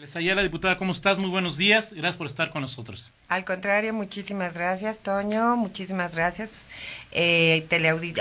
la 0.00 0.42
diputada, 0.42 0.78
¿cómo 0.78 0.92
estás? 0.92 1.18
Muy 1.18 1.28
buenos 1.28 1.58
días. 1.58 1.92
Gracias 1.92 2.16
por 2.16 2.26
estar 2.26 2.50
con 2.50 2.62
nosotros. 2.62 3.12
Al 3.28 3.44
contrario, 3.44 3.92
muchísimas 3.92 4.54
gracias, 4.54 5.00
Toño. 5.00 5.58
Muchísimas 5.58 6.16
gracias 6.16 6.66
eh, 7.12 7.66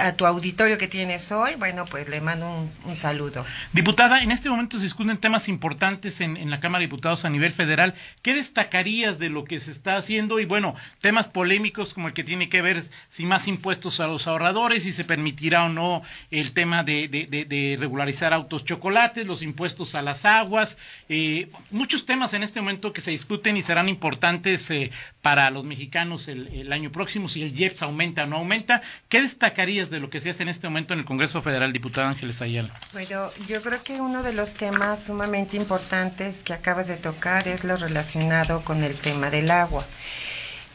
a 0.01 0.13
tu 0.13 0.25
auditorio 0.25 0.77
que 0.77 0.89
tienes 0.89 1.31
hoy. 1.31 1.55
Bueno, 1.55 1.85
pues 1.85 2.09
le 2.09 2.19
mando 2.19 2.69
un, 2.85 2.95
saludo. 2.97 3.45
Diputada, 3.71 4.21
en 4.21 4.31
este 4.31 4.49
momento 4.49 4.77
se 4.77 4.83
discuten 4.83 5.17
temas 5.17 5.47
importantes 5.47 6.19
en, 6.19 6.35
en, 6.35 6.49
la 6.49 6.59
Cámara 6.59 6.81
de 6.81 6.87
Diputados 6.87 7.23
a 7.23 7.29
nivel 7.29 7.53
federal. 7.53 7.93
¿Qué 8.21 8.33
destacarías 8.33 9.17
de 9.17 9.29
lo 9.29 9.45
que 9.45 9.61
se 9.61 9.71
está 9.71 9.95
haciendo? 9.95 10.39
Y 10.39 10.45
bueno, 10.45 10.75
temas 10.99 11.29
polémicos 11.29 11.93
como 11.93 12.07
el 12.07 12.13
que 12.13 12.25
tiene 12.25 12.49
que 12.49 12.61
ver 12.61 12.83
si 13.07 13.25
más 13.25 13.47
impuestos 13.47 14.01
a 14.01 14.07
los 14.07 14.27
ahorradores, 14.27 14.83
si 14.83 14.91
se 14.91 15.05
permitirá 15.05 15.63
o 15.63 15.69
no 15.69 16.03
el 16.29 16.51
tema 16.51 16.83
de, 16.83 17.07
de, 17.07 17.45
de, 17.45 17.77
regularizar 17.79 18.33
autos 18.33 18.65
chocolates, 18.65 19.25
los 19.25 19.43
impuestos 19.43 19.95
a 19.95 20.01
las 20.01 20.25
aguas. 20.25 20.77
Eh, 21.07 21.49
muchos 21.71 22.05
temas 22.05 22.33
en 22.33 22.43
este 22.43 22.59
momento 22.59 22.93
que 22.93 23.01
se 23.01 23.11
discuten 23.11 23.57
y 23.57 23.61
serán 23.61 23.89
importantes 23.89 24.69
eh, 24.71 24.91
para 25.21 25.49
los 25.49 25.63
mexicanos 25.63 26.27
el, 26.27 26.71
año 26.71 26.91
próximo, 26.91 27.29
si 27.29 27.43
el 27.43 27.57
IEPS 27.57 27.83
aumenta 27.83 28.23
o 28.23 28.27
no 28.27 28.37
aumenta. 28.37 28.81
¿Qué 29.07 29.21
destacarías 29.21 29.89
de 29.89 29.99
lo 29.99 30.09
que 30.09 30.21
se 30.21 30.29
hace 30.29 30.43
en 30.43 30.49
este 30.49 30.67
momento 30.67 30.93
en 30.93 30.99
el 30.99 31.05
Congreso 31.05 31.41
Federal, 31.41 31.73
diputada 31.73 32.09
Ángeles 32.09 32.41
Ayala? 32.41 32.73
Bueno, 32.93 33.29
yo 33.47 33.61
creo 33.61 33.83
que 33.83 33.99
uno 34.01 34.23
de 34.23 34.33
los 34.33 34.53
temas 34.53 35.03
sumamente 35.03 35.57
importantes 35.57 36.43
que 36.43 36.53
acabas 36.53 36.87
de 36.87 36.97
tocar 36.97 37.47
es 37.47 37.63
lo 37.63 37.77
relacionado 37.77 38.61
con 38.61 38.83
el 38.83 38.95
tema 38.95 39.29
del 39.29 39.51
agua. 39.51 39.85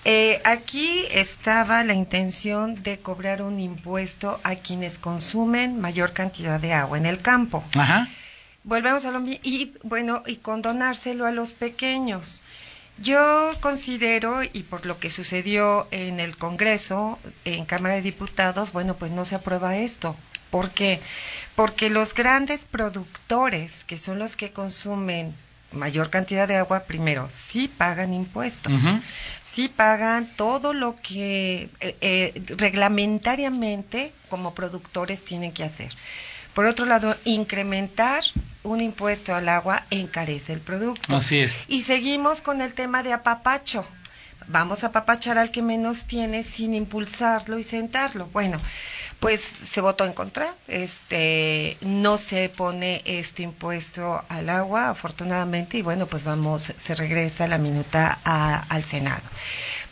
Eh, 0.06 0.42
aquí 0.44 1.06
estaba 1.10 1.82
la 1.82 1.94
intención 1.94 2.82
de 2.82 2.98
cobrar 2.98 3.40
un 3.40 3.58
impuesto 3.58 4.38
a 4.44 4.54
quienes 4.54 4.98
consumen 4.98 5.80
mayor 5.80 6.12
cantidad 6.12 6.60
de 6.60 6.74
agua 6.74 6.98
en 6.98 7.06
el 7.06 7.22
campo. 7.22 7.64
Ajá. 7.74 8.08
Volvemos 8.64 9.04
a 9.04 9.10
lo 9.10 9.20
mismo. 9.20 9.40
Y 9.42 9.72
bueno, 9.82 10.22
y 10.26 10.36
condonárselo 10.36 11.26
a 11.26 11.30
los 11.30 11.54
pequeños. 11.54 12.42
Yo 12.98 13.52
considero, 13.60 14.42
y 14.44 14.62
por 14.62 14.86
lo 14.86 14.98
que 14.98 15.10
sucedió 15.10 15.88
en 15.90 16.20
el 16.20 16.36
Congreso, 16.36 17.18
en 17.44 17.64
Cámara 17.64 17.96
de 17.96 18.02
Diputados, 18.02 18.72
bueno, 18.72 18.94
pues 18.94 19.10
no 19.10 19.24
se 19.24 19.34
aprueba 19.34 19.76
esto. 19.76 20.16
¿Por 20.50 20.70
qué? 20.70 21.00
Porque 21.56 21.90
los 21.90 22.14
grandes 22.14 22.64
productores, 22.64 23.82
que 23.84 23.98
son 23.98 24.20
los 24.20 24.36
que 24.36 24.52
consumen 24.52 25.34
mayor 25.72 26.08
cantidad 26.08 26.46
de 26.46 26.56
agua, 26.56 26.84
primero, 26.84 27.26
sí 27.30 27.66
pagan 27.66 28.14
impuestos, 28.14 28.80
sí 29.40 29.68
pagan 29.68 30.32
todo 30.36 30.72
lo 30.72 30.94
que 30.94 31.68
eh, 31.80 31.96
eh, 32.00 32.42
reglamentariamente 32.56 34.12
como 34.28 34.54
productores 34.54 35.24
tienen 35.24 35.50
que 35.50 35.64
hacer. 35.64 35.92
Por 36.54 36.66
otro 36.66 36.86
lado, 36.86 37.16
incrementar 37.24 38.22
un 38.62 38.80
impuesto 38.80 39.34
al 39.34 39.48
agua 39.48 39.84
encarece 39.90 40.52
el 40.52 40.60
producto. 40.60 41.14
Así 41.14 41.38
es. 41.40 41.64
Y 41.68 41.82
seguimos 41.82 42.40
con 42.40 42.60
el 42.60 42.74
tema 42.74 43.02
de 43.02 43.12
apapacho. 43.12 43.84
Vamos 44.46 44.84
a 44.84 44.88
apapachar 44.88 45.38
al 45.38 45.50
que 45.50 45.62
menos 45.62 46.06
tiene 46.06 46.42
sin 46.42 46.74
impulsarlo 46.74 47.58
y 47.58 47.62
sentarlo. 47.62 48.26
Bueno, 48.26 48.60
pues 49.20 49.40
se 49.40 49.80
votó 49.80 50.04
en 50.04 50.12
contra. 50.12 50.54
Este, 50.68 51.78
no 51.80 52.18
se 52.18 52.50
pone 52.50 53.02
este 53.06 53.42
impuesto 53.42 54.22
al 54.28 54.50
agua, 54.50 54.90
afortunadamente, 54.90 55.78
y 55.78 55.82
bueno, 55.82 56.06
pues 56.06 56.24
vamos, 56.24 56.74
se 56.76 56.94
regresa 56.94 57.46
la 57.46 57.56
minuta 57.56 58.18
al 58.22 58.82
Senado. 58.82 59.22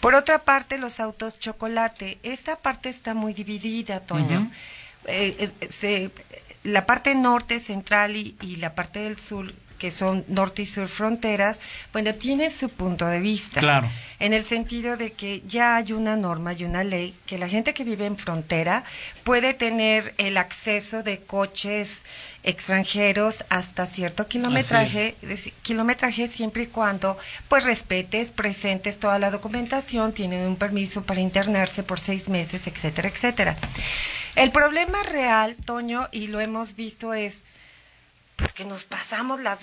Por 0.00 0.14
otra 0.14 0.40
parte, 0.40 0.78
los 0.78 1.00
autos 1.00 1.38
chocolate. 1.38 2.18
Esta 2.22 2.56
parte 2.56 2.90
está 2.90 3.14
muy 3.14 3.32
dividida, 3.32 4.00
Toño. 4.00 4.50
Eh, 5.06 5.48
se, 5.68 6.10
la 6.64 6.86
parte 6.86 7.14
norte, 7.14 7.58
central 7.58 8.16
y, 8.16 8.56
la 8.56 8.74
parte 8.74 9.00
del 9.00 9.18
sur 9.18 9.52
que 9.82 9.90
son 9.90 10.24
norte 10.28 10.62
y 10.62 10.66
sur 10.66 10.86
fronteras, 10.86 11.60
bueno, 11.92 12.14
tiene 12.14 12.50
su 12.50 12.68
punto 12.68 13.04
de 13.04 13.18
vista. 13.18 13.58
Claro. 13.58 13.90
En 14.20 14.32
el 14.32 14.44
sentido 14.44 14.96
de 14.96 15.10
que 15.10 15.42
ya 15.44 15.74
hay 15.74 15.92
una 15.92 16.14
norma 16.14 16.52
y 16.52 16.62
una 16.62 16.84
ley 16.84 17.16
que 17.26 17.36
la 17.36 17.48
gente 17.48 17.74
que 17.74 17.82
vive 17.82 18.06
en 18.06 18.16
frontera 18.16 18.84
puede 19.24 19.54
tener 19.54 20.14
el 20.18 20.36
acceso 20.36 21.02
de 21.02 21.18
coches 21.18 22.04
extranjeros 22.44 23.44
hasta 23.48 23.86
cierto 23.86 24.28
kilometraje, 24.28 25.16
kilometraje 25.62 26.28
siempre 26.28 26.62
y 26.62 26.66
cuando 26.68 27.18
pues 27.48 27.64
respetes, 27.64 28.30
presentes 28.30 29.00
toda 29.00 29.18
la 29.18 29.32
documentación, 29.32 30.12
tienen 30.12 30.46
un 30.46 30.54
permiso 30.54 31.02
para 31.02 31.20
internarse 31.20 31.82
por 31.82 31.98
seis 31.98 32.28
meses, 32.28 32.68
etcétera, 32.68 33.08
etcétera. 33.08 33.56
El 34.36 34.52
problema 34.52 35.02
real, 35.02 35.56
Toño, 35.64 36.08
y 36.12 36.28
lo 36.28 36.38
hemos 36.38 36.76
visto 36.76 37.12
es 37.14 37.42
que 38.50 38.64
nos 38.64 38.84
pasamos 38.84 39.40
las 39.40 39.60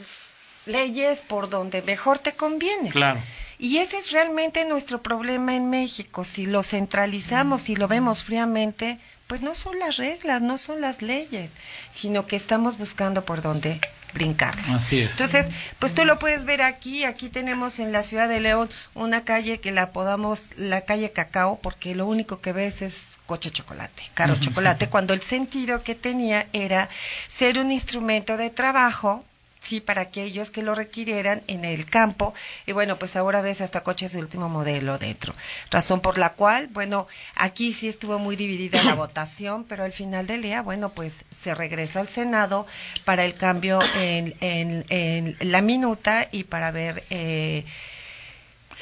leyes 0.65 1.21
por 1.21 1.49
donde 1.49 1.81
mejor 1.81 2.19
te 2.19 2.33
conviene. 2.33 2.89
Claro. 2.89 3.21
Y 3.57 3.79
ese 3.79 3.97
es 3.97 4.11
realmente 4.11 4.63
nuestro 4.63 5.01
problema 5.01 5.53
en 5.53 5.69
México. 5.69 6.23
Si 6.23 6.45
lo 6.45 6.63
centralizamos 6.63 7.67
y 7.69 7.75
lo 7.75 7.89
vemos 7.89 8.23
fríamente, 8.23 8.99
pues 9.27 9.41
no 9.41 9.53
son 9.53 9.77
las 9.77 9.97
reglas, 9.97 10.41
no 10.41 10.57
son 10.57 10.79
las 10.79 11.01
leyes, 11.01 11.51
sino 11.89 12.25
que 12.25 12.37
estamos 12.37 12.77
buscando 12.77 13.25
por 13.25 13.41
dónde 13.41 13.81
brincar. 14.13 14.55
Así 14.69 15.01
es. 15.01 15.11
Entonces, 15.11 15.49
pues 15.77 15.93
tú 15.93 16.05
lo 16.05 16.17
puedes 16.19 16.45
ver 16.45 16.61
aquí, 16.61 17.03
aquí 17.03 17.29
tenemos 17.29 17.79
en 17.79 17.91
la 17.91 18.01
ciudad 18.01 18.29
de 18.29 18.39
León 18.39 18.69
una 18.95 19.23
calle 19.25 19.59
que 19.59 19.71
la 19.71 19.83
apodamos 19.83 20.49
la 20.55 20.81
calle 20.81 21.11
Cacao, 21.11 21.59
porque 21.61 21.93
lo 21.93 22.07
único 22.07 22.41
que 22.41 22.53
ves 22.53 22.81
es 22.81 23.17
coche 23.25 23.51
chocolate, 23.51 24.01
caro 24.15 24.35
chocolate, 24.35 24.87
cuando 24.87 25.13
el 25.13 25.21
sentido 25.21 25.83
que 25.83 25.93
tenía 25.93 26.47
era 26.53 26.89
ser 27.27 27.59
un 27.59 27.71
instrumento 27.71 28.37
de 28.37 28.49
trabajo 28.49 29.23
sí, 29.59 29.79
para 29.79 30.01
aquellos 30.01 30.51
que 30.51 30.63
lo 30.63 30.75
requirieran 30.75 31.43
en 31.47 31.65
el 31.65 31.85
campo. 31.85 32.33
Y 32.65 32.71
bueno, 32.71 32.97
pues 32.97 33.15
ahora 33.15 33.41
ves 33.41 33.61
hasta 33.61 33.83
coches 33.83 34.13
de 34.13 34.19
último 34.19 34.49
modelo 34.49 34.97
dentro. 34.97 35.33
Razón 35.69 36.01
por 36.01 36.17
la 36.17 36.33
cual, 36.33 36.67
bueno, 36.67 37.07
aquí 37.35 37.73
sí 37.73 37.87
estuvo 37.87 38.19
muy 38.19 38.35
dividida 38.35 38.83
la 38.83 38.95
votación, 38.95 39.63
pero 39.65 39.83
al 39.83 39.93
final 39.93 40.27
del 40.27 40.41
día, 40.41 40.61
bueno, 40.61 40.89
pues 40.89 41.25
se 41.31 41.53
regresa 41.55 41.99
al 41.99 42.07
Senado 42.07 42.65
para 43.05 43.25
el 43.25 43.33
cambio 43.33 43.79
en, 43.97 44.35
en, 44.41 45.37
la 45.39 45.61
minuta 45.61 46.27
y 46.31 46.43
para 46.45 46.71
ver. 46.71 47.03
Eh, 47.09 47.65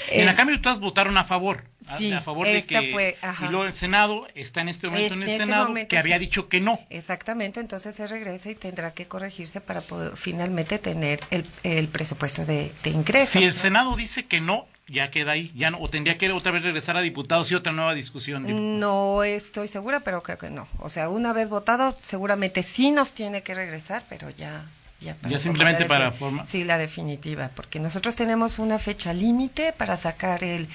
en 0.09 0.25
la 0.25 0.35
cambio 0.35 0.59
todas 0.61 0.79
votaron 0.79 1.17
a 1.17 1.23
favor. 1.23 1.63
Sí, 1.97 2.11
a 2.11 2.19
favor 2.19 2.47
de 2.47 2.65
que 2.65 2.91
fue, 2.91 3.17
y 3.41 3.45
luego 3.45 3.63
el 3.63 3.71
Senado 3.71 4.27
está 4.35 4.59
en 4.59 4.67
este 4.67 4.87
momento 4.87 5.13
en 5.13 5.23
el 5.23 5.29
este 5.29 5.45
Senado 5.45 5.73
que 5.87 5.97
había 5.97 6.19
dicho 6.19 6.49
que 6.49 6.59
no. 6.59 6.81
Exactamente, 6.89 7.61
entonces 7.61 7.95
se 7.95 8.07
regresa 8.07 8.49
y 8.49 8.55
tendrá 8.55 8.93
que 8.93 9.07
corregirse 9.07 9.61
para 9.61 9.79
poder 9.79 10.17
finalmente 10.17 10.79
tener 10.79 11.21
el, 11.31 11.45
el 11.63 11.87
presupuesto 11.87 12.45
de, 12.45 12.73
de, 12.83 12.89
ingresos. 12.89 13.41
Si 13.41 13.43
el 13.43 13.53
Senado 13.53 13.95
dice 13.95 14.25
que 14.25 14.41
no, 14.41 14.67
ya 14.87 15.11
queda 15.11 15.31
ahí, 15.33 15.51
ya 15.55 15.71
no, 15.71 15.79
o 15.79 15.87
tendría 15.87 16.17
que 16.17 16.29
otra 16.31 16.51
vez 16.51 16.63
regresar 16.63 16.97
a 16.97 17.01
diputados 17.01 17.49
y 17.51 17.55
otra 17.55 17.71
nueva 17.71 17.93
discusión. 17.93 18.79
No 18.79 19.23
estoy 19.23 19.69
segura, 19.69 20.01
pero 20.01 20.23
creo 20.23 20.37
que 20.37 20.49
no. 20.49 20.67
O 20.79 20.89
sea, 20.89 21.07
una 21.07 21.31
vez 21.31 21.47
votado, 21.47 21.97
seguramente 22.01 22.63
sí 22.63 22.91
nos 22.91 23.13
tiene 23.13 23.43
que 23.43 23.55
regresar, 23.55 24.03
pero 24.09 24.29
ya 24.29 24.65
ya, 24.99 25.15
simplemente 25.39 25.85
para 25.85 26.11
Sí, 26.43 26.63
la 26.63 26.79
definitiva, 26.79 27.51
porque 27.55 27.79
nosotros 27.79 28.15
tenemos 28.15 28.57
una 28.57 28.79
fecha 28.79 29.13
límite 29.13 29.71
para 29.71 29.95
sacar 29.95 30.43
el, 30.43 30.67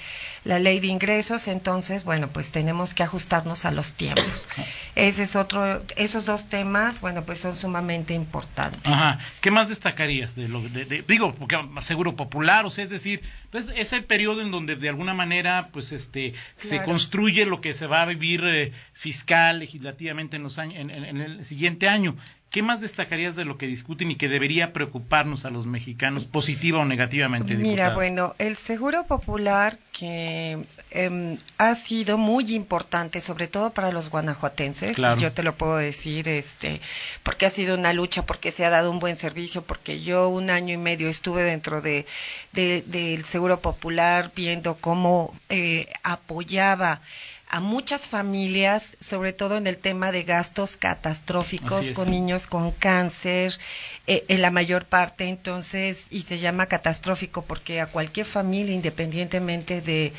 la 0.45 0.61
ley 0.61 0.79
de 0.79 0.87
ingresos, 0.87 1.49
entonces, 1.49 2.05
bueno, 2.05 2.29
pues 2.29 2.53
tenemos 2.53 2.95
que 2.95 3.03
ajustarnos 3.03 3.65
a 3.65 3.73
los 3.73 3.95
tiempos. 3.95 4.49
Ese 4.95 5.25
es 5.25 5.35
otro, 5.35 5.83
esos 5.97 6.27
dos 6.27 6.49
temas, 6.49 7.01
bueno, 7.01 7.25
pues 7.25 7.41
son 7.41 7.57
sumamente 7.57 8.15
importantes. 8.15 8.81
Ajá. 8.85 9.19
¿Qué 9.41 9.51
más 9.51 9.69
destacarías 9.69 10.37
de 10.37 10.49
lo 10.49 10.61
de, 10.63 11.05
digo, 11.07 11.35
porque 11.35 11.59
seguro 11.81 12.15
popular, 12.15 12.65
o 12.65 12.71
sea, 12.71 12.85
es 12.85 12.91
decir, 12.91 13.23
pues 13.51 13.73
es 13.75 13.93
el 13.93 14.05
periodo 14.05 14.41
en 14.43 14.53
donde 14.53 14.77
de 14.77 14.89
alguna 14.89 15.15
manera, 15.15 15.71
pues 15.73 15.91
este, 15.91 16.35
se 16.57 16.85
construye 16.85 17.45
lo 17.45 17.61
que 17.61 17.75
se 17.75 17.87
va 17.87 18.03
a 18.03 18.07
vivir 18.07 18.45
eh, 18.45 18.73
fiscal, 18.93 19.59
legislativamente 19.59 20.37
en 20.37 20.45
los 20.45 20.59
años, 20.59 20.77
en 20.79 21.21
el 21.21 21.45
siguiente 21.45 21.89
año. 21.89 22.17
¿Qué 22.53 22.61
más 22.61 22.83
destacarías 22.83 23.35
de 23.35 23.47
lo 23.47 23.57
que 23.57 23.67
discuten 23.67 24.11
y 24.11 24.17
que 24.17 24.29
debería 24.29 24.75
preocuparnos 24.75 25.47
a 25.47 25.51
los 25.51 25.65
mexicanos, 25.65 26.27
positiva 26.27 26.81
o 26.81 26.85
negativamente? 26.85 27.57
Mira, 27.57 27.95
bueno, 27.95 28.35
el 28.37 28.59
seguro 28.59 29.07
popular 29.07 29.79
que 29.91 30.59
em, 30.91 31.39
ha 31.57 31.75
sido 31.75 32.19
muy 32.19 32.55
importante, 32.55 33.23
sobre 33.23 33.47
todo 33.47 33.71
para 33.71 33.91
los 33.91 34.11
guanajuatenses, 34.11 34.99
yo 35.19 35.33
te 35.33 35.43
lo 35.43 35.55
puedo 35.57 35.79
decir, 35.79 36.29
este, 36.29 36.83
porque 37.23 37.47
ha 37.47 37.51
sido 37.51 37.75
una 37.75 37.95
lucha, 37.95 38.27
porque 38.27 38.53
se 38.53 38.67
ha 38.67 38.71
dado 38.71 38.91
un 38.91 38.99
buen 38.99 39.17
servicio, 39.17 39.63
porque 39.63 40.03
yo 40.03 40.29
un 40.29 40.51
año 40.51 40.75
y 40.75 40.79
medio 40.79 41.09
estuve 41.09 41.45
dentro 41.45 41.81
de, 41.81 42.05
del 42.53 43.25
seguro 43.25 43.61
popular 43.61 44.31
viendo 44.37 44.75
cómo 44.75 45.35
eh, 45.49 45.87
apoyaba 46.03 47.01
a 47.53 47.61
muchas 47.61 48.01
familias, 48.01 48.97
sobre 48.99 49.35
todo 49.35 49.59
en 49.59 49.67
el 49.67 49.77
tema 49.77 50.11
de 50.11 50.23
gastos 50.23 50.79
catastróficos 50.79 51.91
con 51.91 52.11
niños 52.11 52.47
con 52.47 52.73
cáncer, 52.73 53.59
eh, 54.07 54.25
en 54.29 54.41
la 54.41 54.51
mayor 54.51 54.87
parte, 54.87 55.29
entonces, 55.29 56.07
y 56.11 56.23
se 56.23 56.39
llama 56.39 56.65
catastrófico 56.65 57.43
porque 57.43 57.83
a 57.83 57.87
cualquier 57.87 58.25
familia, 58.25 58.75
independientemente 58.75 59.83
de, 59.83 60.15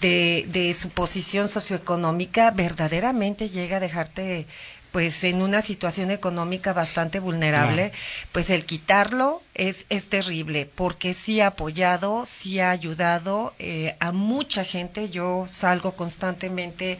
de, 0.00 0.46
de 0.48 0.72
su 0.72 0.88
posición 0.88 1.46
socioeconómica, 1.46 2.50
verdaderamente 2.52 3.50
llega 3.50 3.76
a 3.76 3.80
dejarte 3.80 4.46
pues 4.92 5.24
en 5.24 5.42
una 5.42 5.62
situación 5.62 6.10
económica 6.10 6.72
bastante 6.74 7.18
vulnerable, 7.18 7.92
pues 8.30 8.50
el 8.50 8.66
quitarlo 8.66 9.42
es, 9.54 9.86
es 9.88 10.08
terrible, 10.08 10.66
porque 10.66 11.14
sí 11.14 11.40
ha 11.40 11.48
apoyado, 11.48 12.24
sí 12.26 12.60
ha 12.60 12.70
ayudado 12.70 13.54
eh, 13.58 13.96
a 14.00 14.12
mucha 14.12 14.64
gente. 14.64 15.08
Yo 15.08 15.46
salgo 15.48 15.92
constantemente 15.92 16.98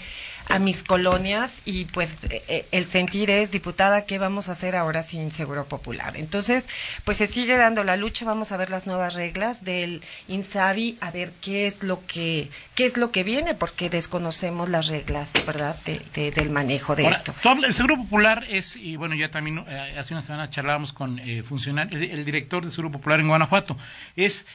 a 0.49 0.59
mis 0.59 0.83
colonias 0.83 1.63
y 1.65 1.87
pues 1.87 2.17
eh, 2.29 2.43
eh, 2.49 2.67
el 2.73 2.87
sentir 2.87 3.31
es, 3.31 3.51
diputada, 3.51 4.05
¿qué 4.05 4.19
vamos 4.19 4.49
a 4.49 4.53
hacer 4.53 4.77
ahora 4.77 5.03
sin 5.03 5.33
Seguro 5.33 5.67
Popular? 5.67 6.17
Entonces, 6.17 6.69
pues 7.05 7.19
se 7.19 7.27
sigue 7.27 7.57
dando 7.57 7.85
la 7.85 7.97
lucha, 7.97 8.25
vamos 8.25 8.53
a 8.53 8.57
ver 8.57 8.71
las 8.71 8.87
nuevas 8.87 9.15
reglas 9.15 9.65
del 9.65 10.03
INSABI, 10.29 10.99
a 11.01 11.11
ver 11.11 11.33
qué 11.41 11.67
es 11.67 11.83
lo 11.83 12.05
que, 12.07 12.51
qué 12.75 12.85
es 12.85 12.97
lo 12.97 13.11
que 13.13 13.23
viene, 13.23 13.55
porque 13.55 13.89
desconocemos 13.89 14.69
las 14.69 14.89
reglas, 14.89 15.31
¿verdad?, 15.47 15.77
de, 15.85 16.31
del 16.31 16.51
manejo 16.51 16.97
de 16.97 17.09
esto. 17.09 17.35
Seguro 17.83 18.05
Popular 18.05 18.47
es, 18.49 18.77
y 18.77 18.95
bueno, 18.95 19.17
ya 19.17 19.33
también 19.33 19.65
eh, 19.67 19.97
hace 19.99 20.15
una 20.15 20.23
semana 20.23 20.49
charlábamos 20.49 20.93
con 20.93 21.19
eh, 21.19 21.43
el, 21.43 22.25
director 22.25 22.63
del 22.63 22.71
Seguro 22.71 22.93
Popular 22.93 23.19
en 23.19 23.27
Guanajuato, 23.27 23.77
es 24.15 24.47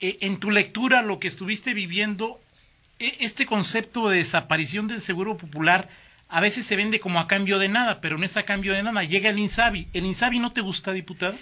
en 0.00 0.36
tu 0.38 0.50
lectura 0.50 1.00
lo 1.00 1.18
que 1.18 1.28
estuviste 1.28 1.72
viviendo 1.72 2.38
e, 2.98 3.16
este 3.20 3.46
concepto 3.46 4.10
de 4.10 4.18
desaparición 4.18 4.86
del 4.86 5.00
seguro 5.00 5.38
popular 5.38 5.88
a 6.28 6.40
veces 6.42 6.66
se 6.66 6.76
vende 6.76 7.00
como 7.00 7.20
a 7.20 7.26
cambio 7.26 7.58
de 7.58 7.70
nada, 7.70 8.02
pero 8.02 8.18
no 8.18 8.26
es 8.26 8.36
a 8.36 8.42
cambio 8.42 8.74
de 8.74 8.82
nada. 8.82 9.02
Llega 9.02 9.30
el 9.30 9.38
INSABI. 9.38 9.88
¿El 9.94 10.04
INSABI 10.04 10.38
no 10.38 10.52
te 10.52 10.60
gusta, 10.60 10.92
diputado? 10.92 11.34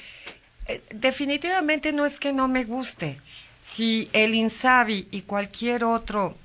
Eh, 0.69 0.81
definitivamente 0.95 1.93
no 1.93 2.07
es 2.07 2.21
que 2.21 2.33
no 2.33 2.47
me 2.47 2.63
guste. 2.63 3.19
Si 3.61 4.09
el 4.13 4.33
INSABI 4.33 5.09
y 5.11 5.23
cualquier 5.23 5.83
otro 5.83 6.37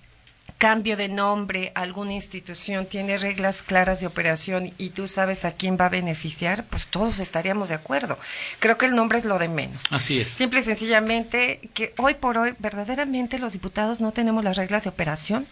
cambio 0.65 0.97
de 0.97 1.09
nombre, 1.09 1.71
alguna 1.75 2.13
institución 2.13 2.87
tiene 2.87 3.19
reglas 3.19 3.61
claras 3.61 3.99
de 3.99 4.07
operación 4.07 4.73
y 4.79 4.89
tú 4.89 5.07
sabes 5.07 5.45
a 5.45 5.51
quién 5.51 5.77
va 5.79 5.85
a 5.85 5.89
beneficiar, 5.89 6.65
pues 6.65 6.87
todos 6.87 7.19
estaríamos 7.19 7.69
de 7.69 7.75
acuerdo. 7.75 8.17
Creo 8.57 8.75
que 8.75 8.87
el 8.87 8.95
nombre 8.95 9.19
es 9.19 9.25
lo 9.25 9.37
de 9.37 9.47
menos. 9.47 9.83
Así 9.91 10.19
es. 10.19 10.29
Simple 10.29 10.61
y 10.61 10.63
sencillamente 10.63 11.69
que 11.75 11.93
hoy 11.97 12.15
por 12.15 12.39
hoy 12.39 12.55
verdaderamente 12.57 13.37
los 13.37 13.53
diputados 13.53 14.01
no 14.01 14.11
tenemos 14.11 14.43
las 14.43 14.57
reglas 14.57 14.85
de 14.85 14.89
operación 14.89 15.45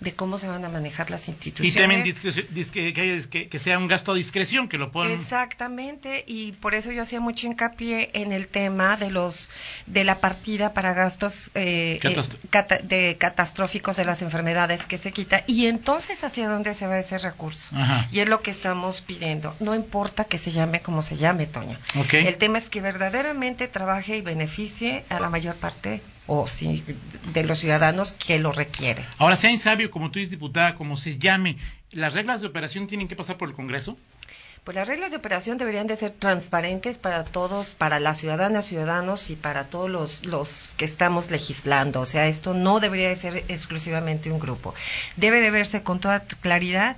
de 0.00 0.14
cómo 0.14 0.36
se 0.36 0.46
van 0.46 0.64
a 0.64 0.68
manejar 0.68 1.10
las 1.10 1.26
instituciones. 1.28 1.74
Y 1.74 1.76
temen 1.76 3.30
que, 3.30 3.48
que, 3.48 3.58
sea 3.58 3.78
un 3.78 3.88
gasto 3.88 4.12
a 4.12 4.14
discreción, 4.14 4.68
que 4.68 4.76
lo 4.76 4.92
puedan... 4.92 5.12
Exactamente, 5.12 6.22
y 6.26 6.52
por 6.52 6.74
eso 6.74 6.92
yo 6.92 7.02
hacía 7.02 7.20
mucho 7.20 7.46
hincapié 7.46 8.10
en 8.12 8.32
el 8.32 8.46
tema 8.46 8.96
de 8.96 9.10
los 9.10 9.50
de 9.86 10.04
la 10.04 10.20
partida 10.20 10.74
para 10.74 10.92
gastos 10.92 11.50
eh, 11.54 11.98
eh 12.02 12.78
de 12.82 13.16
catastróficos 13.18 13.96
de 13.96 14.04
las 14.04 14.20
enfermedades 14.20 14.84
que 14.84 14.98
se 14.98 15.12
quita, 15.12 15.44
y 15.46 15.66
entonces 15.66 16.22
hacia 16.24 16.48
dónde 16.48 16.74
se 16.74 16.86
va 16.86 16.98
ese 16.98 17.16
recurso. 17.18 17.70
Y 18.12 18.20
es 18.20 18.28
lo 18.28 18.42
que 18.42 18.50
estamos 18.50 19.00
pidiendo. 19.00 19.56
No 19.60 19.74
importa 19.74 20.24
que 20.24 20.36
se 20.36 20.50
llame 20.50 20.80
como 20.80 21.00
se 21.02 21.16
llame, 21.16 21.46
Toño. 21.46 21.78
El 22.12 22.36
tema 22.36 22.58
es 22.58 22.68
que 22.68 22.82
verdaderamente 22.82 23.66
trabaje 23.66 24.16
y 24.18 24.20
beneficie 24.20 25.04
a 25.08 25.20
la 25.20 25.30
mayor 25.30 25.54
parte 25.56 26.02
o 26.26 26.48
si 26.48 26.84
de 27.32 27.44
los 27.44 27.58
ciudadanos 27.58 28.12
que 28.12 28.38
lo 28.38 28.52
requiere. 28.52 29.04
Ahora, 29.18 29.36
sea 29.36 29.50
insabio, 29.50 29.90
como 29.90 30.10
tú 30.10 30.18
dices, 30.18 30.30
diputada, 30.30 30.74
como 30.74 30.96
se 30.96 31.18
llame, 31.18 31.56
¿las 31.90 32.14
reglas 32.14 32.40
de 32.40 32.48
operación 32.48 32.86
tienen 32.86 33.08
que 33.08 33.16
pasar 33.16 33.36
por 33.36 33.48
el 33.48 33.54
Congreso? 33.54 33.96
Pues 34.66 34.74
las 34.74 34.88
reglas 34.88 35.12
de 35.12 35.18
operación 35.18 35.58
deberían 35.58 35.86
de 35.86 35.94
ser 35.94 36.10
transparentes 36.10 36.98
para 36.98 37.22
todos, 37.22 37.76
para 37.76 38.00
las 38.00 38.18
ciudadanas, 38.18 38.66
ciudadanos 38.66 39.30
y 39.30 39.36
para 39.36 39.66
todos 39.66 39.88
los, 39.88 40.26
los 40.26 40.74
que 40.76 40.84
estamos 40.84 41.30
legislando. 41.30 42.00
O 42.00 42.06
sea, 42.06 42.26
esto 42.26 42.52
no 42.52 42.80
debería 42.80 43.08
de 43.08 43.14
ser 43.14 43.44
exclusivamente 43.46 44.32
un 44.32 44.40
grupo. 44.40 44.74
Debe 45.14 45.40
de 45.40 45.52
verse 45.52 45.84
con 45.84 46.00
toda 46.00 46.24
claridad 46.24 46.96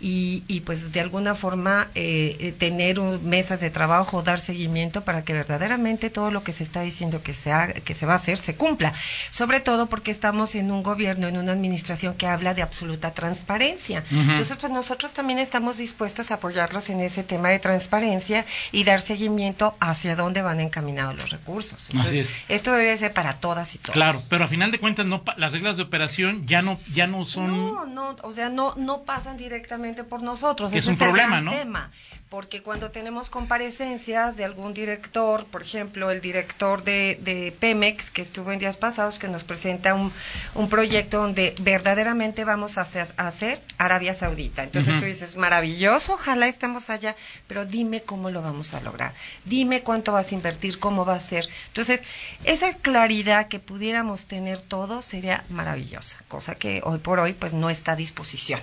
y, 0.00 0.42
y 0.48 0.60
pues 0.60 0.92
de 0.92 1.00
alguna 1.00 1.34
forma 1.34 1.88
eh, 1.94 2.36
eh 2.40 2.52
tener 2.52 3.00
mesas 3.00 3.60
de 3.60 3.70
trabajo, 3.70 4.22
dar 4.22 4.40
seguimiento 4.40 5.04
para 5.04 5.22
que 5.22 5.32
verdaderamente 5.32 6.10
todo 6.10 6.30
lo 6.30 6.42
que 6.42 6.52
se 6.52 6.62
está 6.62 6.82
diciendo 6.82 7.22
que 7.22 7.34
se, 7.34 7.52
que 7.84 7.94
se 7.94 8.06
va 8.06 8.14
a 8.14 8.16
hacer 8.16 8.38
se 8.38 8.54
cumpla. 8.54 8.92
Sobre 9.30 9.60
todo 9.60 9.86
porque 9.86 10.10
estamos 10.10 10.54
en 10.54 10.70
un 10.70 10.82
gobierno, 10.82 11.28
en 11.28 11.36
una 11.36 11.52
administración 11.52 12.14
que 12.14 12.26
habla 12.26 12.54
de 12.54 12.62
absoluta 12.62 13.12
transparencia. 13.12 14.04
Entonces, 14.10 14.56
pues 14.60 14.72
nosotros 14.72 15.12
también 15.12 15.38
estamos 15.38 15.78
dispuestos 15.78 16.30
a 16.30 16.34
apoyarlos 16.34 16.90
en 16.90 17.00
ese 17.00 17.22
tema 17.22 17.50
de 17.50 17.58
transparencia 17.58 18.46
y 18.72 18.84
dar 18.84 19.00
seguimiento 19.00 19.76
hacia 19.80 20.16
dónde 20.16 20.42
van 20.42 20.60
encaminados 20.60 21.16
los 21.16 21.30
recursos. 21.30 21.90
Entonces, 21.90 22.32
esto 22.48 22.72
debe 22.72 22.96
ser 22.96 23.12
para 23.12 23.34
todas 23.34 23.74
y 23.74 23.78
todos. 23.78 23.94
Claro, 23.94 24.20
pero 24.28 24.44
a 24.44 24.48
final 24.48 24.70
de 24.70 24.78
cuentas 24.78 25.06
no 25.06 25.22
las 25.36 25.52
reglas 25.52 25.76
de 25.76 25.82
operación 25.82 26.46
ya 26.46 26.62
no 26.62 26.78
ya 26.92 27.06
no 27.06 27.24
son 27.24 27.50
No, 27.50 27.86
no, 27.86 28.16
o 28.22 28.32
sea, 28.32 28.48
no 28.48 28.74
no 28.76 29.02
pasan 29.02 29.36
directamente 29.36 29.89
por 29.94 30.22
nosotros. 30.22 30.72
es 30.72 30.86
un 30.86 30.96
problema, 30.96 31.40
¿no? 31.40 31.50
Tema, 31.50 31.90
porque 32.30 32.62
cuando 32.62 32.92
tenemos 32.92 33.28
comparecencias 33.28 34.36
de 34.36 34.44
algún 34.44 34.72
director, 34.72 35.46
por 35.46 35.62
ejemplo, 35.62 36.12
el 36.12 36.20
director 36.20 36.84
de, 36.84 37.52
Pemex, 37.58 38.12
que 38.12 38.22
estuvo 38.22 38.52
en 38.52 38.60
días 38.60 38.76
pasados, 38.76 39.18
que 39.18 39.26
nos 39.26 39.42
presenta 39.42 39.94
un, 39.94 40.12
un 40.54 40.68
proyecto 40.68 41.18
donde 41.18 41.56
verdaderamente 41.60 42.44
vamos 42.44 42.78
a 42.78 42.82
hacer, 42.82 43.60
Arabia 43.78 44.14
Saudita. 44.14 44.62
Entonces 44.62 44.96
tú 45.00 45.06
dices, 45.06 45.36
maravilloso, 45.36 46.14
ojalá 46.14 46.46
estemos 46.46 46.88
allá, 46.88 47.16
pero 47.48 47.66
dime 47.66 48.02
cómo 48.02 48.30
lo 48.30 48.42
vamos 48.42 48.74
a 48.74 48.80
lograr. 48.80 49.12
Dime 49.44 49.82
cuánto 49.82 50.12
vas 50.12 50.30
a 50.30 50.34
invertir, 50.36 50.78
cómo 50.78 51.04
va 51.04 51.16
a 51.16 51.20
ser. 51.20 51.48
Entonces, 51.66 52.04
esa 52.44 52.72
claridad 52.74 53.48
que 53.48 53.58
pudiéramos 53.58 54.26
tener 54.26 54.60
todos 54.60 55.04
sería 55.04 55.44
maravillosa, 55.48 56.18
cosa 56.28 56.54
que 56.54 56.80
hoy 56.84 56.98
por 56.98 57.18
hoy 57.18 57.32
pues 57.32 57.52
no 57.52 57.70
está 57.70 57.92
a 57.92 57.96
disposición 57.96 58.60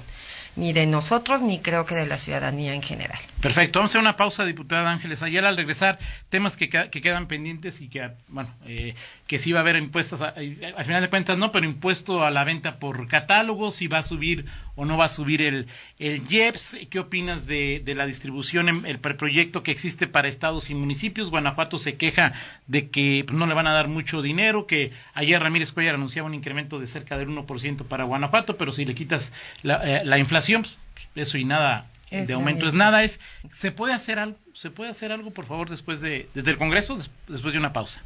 ni 0.57 0.73
de 0.73 0.87
nosotros, 0.87 1.16
ni 1.43 1.59
creo 1.59 1.85
que 1.85 1.95
de 1.95 2.05
la 2.05 2.17
ciudadanía 2.17 2.73
en 2.73 2.81
general. 2.81 3.19
Perfecto. 3.41 3.79
Vamos 3.79 3.95
a 3.95 3.99
una 3.99 4.15
pausa, 4.15 4.45
diputada 4.45 4.91
Ángeles 4.91 5.23
Ayala, 5.23 5.49
al 5.49 5.57
regresar, 5.57 5.99
temas 6.29 6.57
que, 6.57 6.69
que 6.69 7.01
quedan 7.01 7.27
pendientes 7.27 7.81
y 7.81 7.89
que, 7.89 8.09
bueno, 8.27 8.53
eh, 8.65 8.95
que 9.27 9.39
sí 9.39 9.51
va 9.51 9.59
a 9.59 9.61
haber 9.61 9.75
impuestos, 9.77 10.21
al 10.21 10.85
final 10.85 11.01
de 11.01 11.09
cuentas 11.09 11.37
no, 11.37 11.51
pero 11.51 11.65
impuesto 11.65 12.23
a 12.23 12.31
la 12.31 12.43
venta 12.43 12.79
por 12.79 13.07
catálogo, 13.07 13.71
si 13.71 13.87
va 13.87 13.99
a 13.99 14.03
subir 14.03 14.45
o 14.75 14.85
no 14.85 14.97
va 14.97 15.05
a 15.05 15.09
subir 15.09 15.41
el, 15.41 15.67
el 15.99 16.21
IEPS. 16.29 16.77
¿Qué 16.89 16.99
opinas 16.99 17.45
de, 17.47 17.81
de 17.83 17.95
la 17.95 18.05
distribución, 18.05 18.85
el 18.85 18.99
proyecto 18.99 19.63
que 19.63 19.71
existe 19.71 20.07
para 20.07 20.27
estados 20.27 20.69
y 20.69 20.75
municipios? 20.75 21.29
Guanajuato 21.29 21.77
se 21.77 21.95
queja 21.95 22.33
de 22.67 22.89
que 22.89 23.23
pues, 23.25 23.37
no 23.37 23.47
le 23.47 23.53
van 23.53 23.67
a 23.67 23.73
dar 23.73 23.87
mucho 23.87 24.21
dinero, 24.21 24.67
que 24.67 24.91
ayer 25.13 25.41
Ramírez 25.41 25.71
Cuellar 25.71 25.95
anunciaba 25.95 26.27
un 26.27 26.35
incremento 26.35 26.79
de 26.79 26.87
cerca 26.87 27.17
del 27.17 27.29
1% 27.29 27.85
para 27.85 28.03
Guanajuato, 28.05 28.57
pero 28.57 28.71
si 28.71 28.85
le 28.85 28.95
quitas 28.95 29.33
la, 29.63 29.81
eh, 29.83 30.05
la 30.05 30.17
inflación, 30.17 30.61
pues, 30.61 30.77
eso 31.19 31.37
y 31.37 31.45
nada 31.45 31.87
de 32.09 32.33
aumento 32.33 32.67
es 32.67 32.73
nada 32.73 33.03
es 33.03 33.19
se 33.51 33.71
puede 33.71 33.93
hacer 33.93 34.19
algo 34.19 34.37
se 34.53 34.71
puede 34.71 34.91
hacer 34.91 35.11
algo 35.11 35.31
por 35.31 35.45
favor 35.45 35.69
después 35.69 35.99
de 36.01 36.29
desde 36.33 36.51
el 36.51 36.57
Congreso 36.57 36.97
después 37.27 37.53
de 37.53 37.59
una 37.59 37.73
pausa 37.73 38.01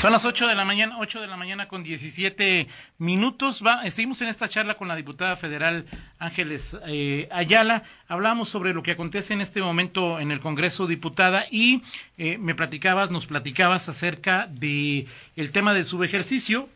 Son 0.00 0.12
las 0.12 0.24
8 0.24 0.46
de 0.46 0.54
la 0.54 0.64
mañana, 0.64 0.96
8 0.98 1.20
de 1.22 1.26
la 1.26 1.36
mañana 1.36 1.68
con 1.68 1.82
17 1.82 2.66
minutos. 2.98 3.62
Va, 3.66 3.90
seguimos 3.90 4.20
en 4.20 4.28
esta 4.28 4.48
charla 4.48 4.74
con 4.74 4.88
la 4.88 4.96
diputada 4.96 5.36
federal 5.36 5.86
Ángeles 6.18 6.76
eh, 6.86 7.28
Ayala. 7.30 7.82
Hablamos 8.08 8.48
sobre 8.48 8.74
lo 8.74 8.82
que 8.82 8.90
acontece 8.90 9.32
en 9.32 9.40
este 9.40 9.60
momento 9.62 10.20
en 10.20 10.30
el 10.30 10.40
Congreso, 10.40 10.86
diputada, 10.86 11.46
y 11.50 11.82
eh, 12.18 12.36
me 12.38 12.54
platicabas, 12.54 13.10
nos 13.10 13.26
platicabas 13.26 13.88
acerca 13.88 14.46
de 14.46 15.06
el 15.36 15.50
tema 15.50 15.72
del 15.72 15.86
subejercicio. 15.86 16.68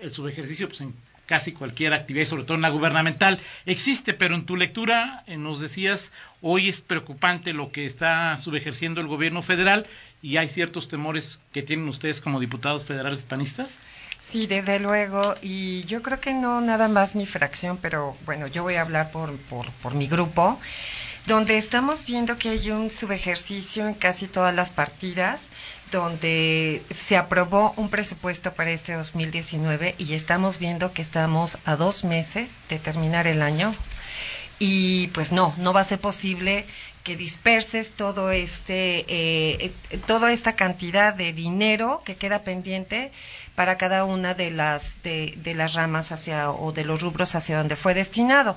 El 0.00 0.12
subejercicio, 0.12 0.68
pues 0.68 0.80
en 0.80 0.94
casi 1.26 1.52
cualquier 1.52 1.94
actividad, 1.94 2.26
sobre 2.26 2.44
todo 2.44 2.56
en 2.56 2.62
la 2.62 2.70
gubernamental, 2.70 3.40
existe, 3.66 4.14
pero 4.14 4.34
en 4.34 4.46
tu 4.46 4.56
lectura 4.56 5.24
eh, 5.26 5.36
nos 5.36 5.60
decías, 5.60 6.12
hoy 6.40 6.68
es 6.68 6.80
preocupante 6.80 7.52
lo 7.52 7.72
que 7.72 7.86
está 7.86 8.38
subejerciendo 8.38 9.00
el 9.00 9.06
gobierno 9.06 9.42
federal 9.42 9.86
y 10.22 10.36
hay 10.36 10.48
ciertos 10.48 10.88
temores 10.88 11.40
que 11.52 11.62
tienen 11.62 11.88
ustedes 11.88 12.20
como 12.20 12.40
diputados 12.40 12.84
federales 12.84 13.22
panistas. 13.22 13.78
Sí, 14.18 14.46
desde 14.46 14.78
luego, 14.78 15.34
y 15.42 15.84
yo 15.84 16.00
creo 16.00 16.20
que 16.20 16.32
no 16.32 16.60
nada 16.60 16.86
más 16.86 17.16
mi 17.16 17.26
fracción, 17.26 17.76
pero 17.76 18.16
bueno, 18.24 18.46
yo 18.46 18.62
voy 18.62 18.76
a 18.76 18.82
hablar 18.82 19.10
por, 19.10 19.36
por, 19.36 19.70
por 19.82 19.94
mi 19.94 20.06
grupo, 20.06 20.60
donde 21.26 21.56
estamos 21.56 22.06
viendo 22.06 22.38
que 22.38 22.50
hay 22.50 22.70
un 22.70 22.90
subejercicio 22.90 23.88
en 23.88 23.94
casi 23.94 24.28
todas 24.28 24.54
las 24.54 24.70
partidas, 24.70 25.50
donde 25.92 26.82
se 26.90 27.16
aprobó 27.16 27.74
un 27.76 27.90
presupuesto 27.90 28.52
para 28.54 28.70
este 28.70 28.94
2019 28.94 29.94
y 29.98 30.14
estamos 30.14 30.58
viendo 30.58 30.92
que 30.92 31.02
estamos 31.02 31.58
a 31.64 31.76
dos 31.76 32.02
meses 32.02 32.62
de 32.68 32.78
terminar 32.78 33.28
el 33.28 33.42
año. 33.42 33.72
Y 34.58 35.08
pues 35.08 35.32
no, 35.32 35.54
no 35.58 35.72
va 35.72 35.80
a 35.80 35.84
ser 35.84 36.00
posible 36.00 36.66
que 37.02 37.16
disperses 37.16 37.92
todo 37.92 38.30
este, 38.30 39.04
eh, 39.08 39.72
toda 40.06 40.32
esta 40.32 40.54
cantidad 40.54 41.14
de 41.14 41.32
dinero 41.32 42.02
que 42.04 42.16
queda 42.16 42.44
pendiente 42.44 43.10
para 43.54 43.76
cada 43.76 44.04
una 44.04 44.34
de 44.34 44.50
las 44.50 45.02
de, 45.02 45.54
las 45.54 45.74
ramas 45.74 46.12
hacia 46.12 46.50
o 46.50 46.72
de 46.72 46.84
los 46.84 47.00
rubros 47.02 47.34
hacia 47.34 47.58
donde 47.58 47.76
fue 47.76 47.94
destinado. 47.94 48.56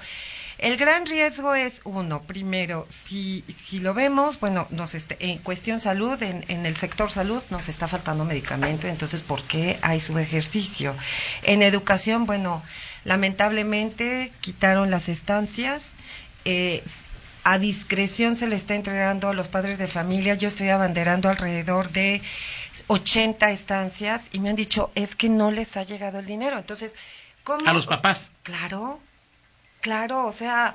El 0.58 0.78
gran 0.78 1.06
riesgo 1.06 1.54
es, 1.54 1.82
uno, 1.84 2.22
primero, 2.22 2.86
si, 2.88 3.44
si 3.54 3.80
lo 3.80 3.94
vemos, 3.94 4.40
bueno, 4.40 4.68
nos 4.70 4.96
en 5.20 5.40
cuestión 5.40 5.82
salud, 5.82 6.22
en, 6.24 6.46
en, 6.48 6.66
el 6.66 6.78
sector 6.78 7.12
salud 7.12 7.44
nos 7.50 7.68
está 7.68 7.90
faltando 7.90 8.24
medicamento, 8.24 8.88
entonces, 8.88 9.22
¿por 9.22 9.44
qué 9.44 9.78
hay 9.82 10.00
su 10.00 10.18
ejercicio? 10.18 10.96
En 11.44 11.62
educación, 11.62 12.26
bueno, 12.26 12.64
lamentablemente 13.04 14.32
quitaron 14.40 14.92
las 14.92 15.10
estancias 15.10 15.92
eh, 16.46 16.84
a 17.46 17.60
discreción 17.60 18.36
se 18.36 18.48
le 18.48 18.56
está 18.56 18.74
entregando 18.74 19.30
a 19.30 19.34
los 19.34 19.48
padres 19.48 19.78
de 19.78 19.88
familia. 19.88 20.34
Yo 20.34 20.48
estoy 20.48 20.70
abanderando 20.70 21.30
alrededor 21.30 21.92
de 21.92 22.22
80 22.88 23.52
estancias 23.52 24.30
y 24.32 24.40
me 24.40 24.50
han 24.50 24.56
dicho, 24.56 24.90
es 24.96 25.16
que 25.16 25.30
no 25.30 25.52
les 25.52 25.78
ha 25.78 25.84
llegado 25.84 26.18
el 26.20 26.26
dinero. 26.26 26.58
Entonces, 26.58 26.96
¿cómo? 27.44 27.70
A 27.70 27.74
los 27.74 27.86
papás. 27.86 28.32
Claro, 28.42 29.00
claro, 29.82 30.26
o 30.26 30.32
sea, 30.32 30.74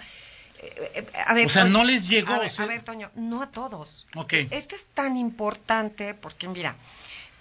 eh, 0.62 1.06
a 1.26 1.34
ver, 1.34 1.46
o 1.46 1.48
sea, 1.48 1.64
no 1.64 1.82
les 1.82 2.08
llegó. 2.08 2.34
A 2.34 2.38
ver, 2.38 2.48
o 2.48 2.52
sea- 2.52 2.64
a 2.66 2.68
ver, 2.68 2.82
Toño, 2.82 3.10
no 3.16 3.42
a 3.42 3.48
todos. 3.48 4.06
Ok. 4.14 4.34
Esto 4.52 4.76
es 4.76 4.86
tan 4.94 5.16
importante 5.16 6.14
porque, 6.14 6.46
mira, 6.46 6.76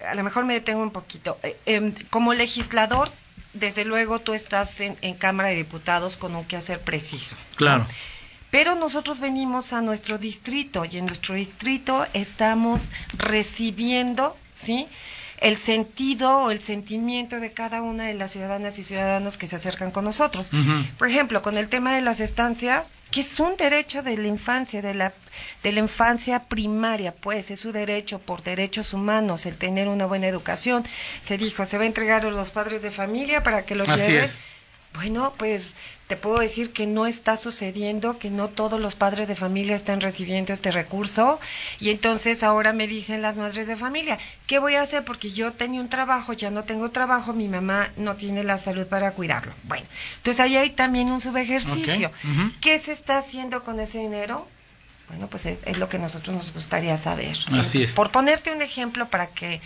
a 0.07 0.15
lo 0.15 0.23
mejor 0.23 0.45
me 0.45 0.55
detengo 0.55 0.81
un 0.81 0.91
poquito. 0.91 1.37
Eh, 1.43 1.55
em, 1.67 1.93
como 2.09 2.33
legislador, 2.33 3.11
desde 3.53 3.85
luego 3.85 4.17
tú 4.19 4.33
estás 4.33 4.79
en, 4.79 4.97
en 5.01 5.13
Cámara 5.13 5.49
de 5.49 5.55
Diputados 5.55 6.17
con 6.17 6.35
un 6.35 6.45
quehacer 6.45 6.79
preciso. 6.81 7.35
Claro. 7.55 7.85
Pero 8.51 8.75
nosotros 8.75 9.19
venimos 9.19 9.73
a 9.73 9.81
nuestro 9.81 10.17
distrito 10.17 10.85
y 10.85 10.97
en 10.97 11.05
nuestro 11.05 11.35
distrito 11.35 12.05
estamos 12.13 12.91
recibiendo, 13.17 14.35
¿sí? 14.51 14.87
El 15.39 15.55
sentido 15.57 16.39
o 16.39 16.51
el 16.51 16.59
sentimiento 16.59 17.39
de 17.39 17.53
cada 17.53 17.81
una 17.81 18.07
de 18.07 18.13
las 18.13 18.31
ciudadanas 18.31 18.77
y 18.77 18.83
ciudadanos 18.83 19.37
que 19.37 19.47
se 19.47 19.55
acercan 19.55 19.89
con 19.91 20.03
nosotros. 20.03 20.51
Por 20.97 21.07
ejemplo, 21.07 21.41
con 21.41 21.57
el 21.57 21.69
tema 21.69 21.95
de 21.95 22.01
las 22.01 22.19
estancias, 22.19 22.93
que 23.09 23.21
es 23.21 23.39
un 23.39 23.55
derecho 23.55 24.03
de 24.03 24.17
la 24.17 24.27
infancia, 24.27 24.81
de 24.81 24.93
la, 24.95 25.13
de 25.63 25.71
la 25.71 25.79
infancia 25.79 26.43
primaria, 26.43 27.13
pues 27.13 27.51
es 27.51 27.61
su 27.61 27.71
derecho 27.71 28.19
por 28.19 28.43
derechos 28.43 28.93
humanos 28.93 29.45
el 29.45 29.55
tener 29.55 29.87
una 29.87 30.07
buena 30.07 30.27
educación. 30.27 30.83
Se 31.21 31.37
dijo, 31.37 31.65
se 31.65 31.77
va 31.77 31.83
a 31.85 31.87
entregar 31.87 32.25
a 32.25 32.31
los 32.31 32.51
padres 32.51 32.81
de 32.81 32.91
familia 32.91 33.41
para 33.41 33.63
que 33.63 33.75
los 33.75 33.87
Así 33.87 34.07
lleven. 34.07 34.23
es. 34.25 34.43
Bueno, 34.93 35.33
pues 35.37 35.75
te 36.07 36.17
puedo 36.17 36.39
decir 36.39 36.73
que 36.73 36.87
no 36.87 37.05
está 37.05 37.37
sucediendo, 37.37 38.17
que 38.17 38.31
no 38.31 38.47
todos 38.47 38.79
los 38.79 38.95
padres 38.95 39.27
de 39.27 39.35
familia 39.35 39.75
están 39.75 40.01
recibiendo 40.01 40.51
este 40.51 40.71
recurso 40.71 41.39
y 41.79 41.91
entonces 41.91 42.41
ahora 42.41 42.73
me 42.73 42.87
dicen 42.87 43.21
las 43.21 43.37
madres 43.37 43.67
de 43.67 43.75
familia, 43.75 44.17
¿qué 44.47 44.57
voy 44.57 44.75
a 44.75 44.81
hacer? 44.81 45.05
Porque 45.05 45.31
yo 45.31 45.53
tenía 45.53 45.79
un 45.79 45.89
trabajo, 45.89 46.33
ya 46.33 46.49
no 46.49 46.63
tengo 46.63 46.89
trabajo, 46.89 47.33
mi 47.33 47.47
mamá 47.47 47.91
no 47.97 48.15
tiene 48.15 48.43
la 48.43 48.57
salud 48.57 48.87
para 48.87 49.11
cuidarlo. 49.11 49.53
Bueno, 49.63 49.85
entonces 50.17 50.39
ahí 50.39 50.57
hay 50.57 50.71
también 50.71 51.11
un 51.11 51.21
subejercicio. 51.21 52.07
Ok, 52.07 52.13
ujú. 52.23 52.51
¿Qué 52.59 52.79
se 52.79 52.91
está 52.91 53.19
haciendo 53.19 53.63
con 53.63 53.79
ese 53.79 53.99
dinero? 53.99 54.47
Bueno, 55.09 55.27
pues 55.27 55.45
es, 55.45 55.59
es 55.65 55.77
lo 55.77 55.89
que 55.89 55.97
nosotros 55.97 56.35
nos 56.35 56.53
gustaría 56.53 56.95
saber. 56.97 57.35
Así 57.51 57.83
es. 57.83 57.93
Por 57.93 58.11
ponerte 58.11 58.51
un 58.51 58.61
ejemplo 58.61 59.07
para 59.07 59.27
que 59.27 59.59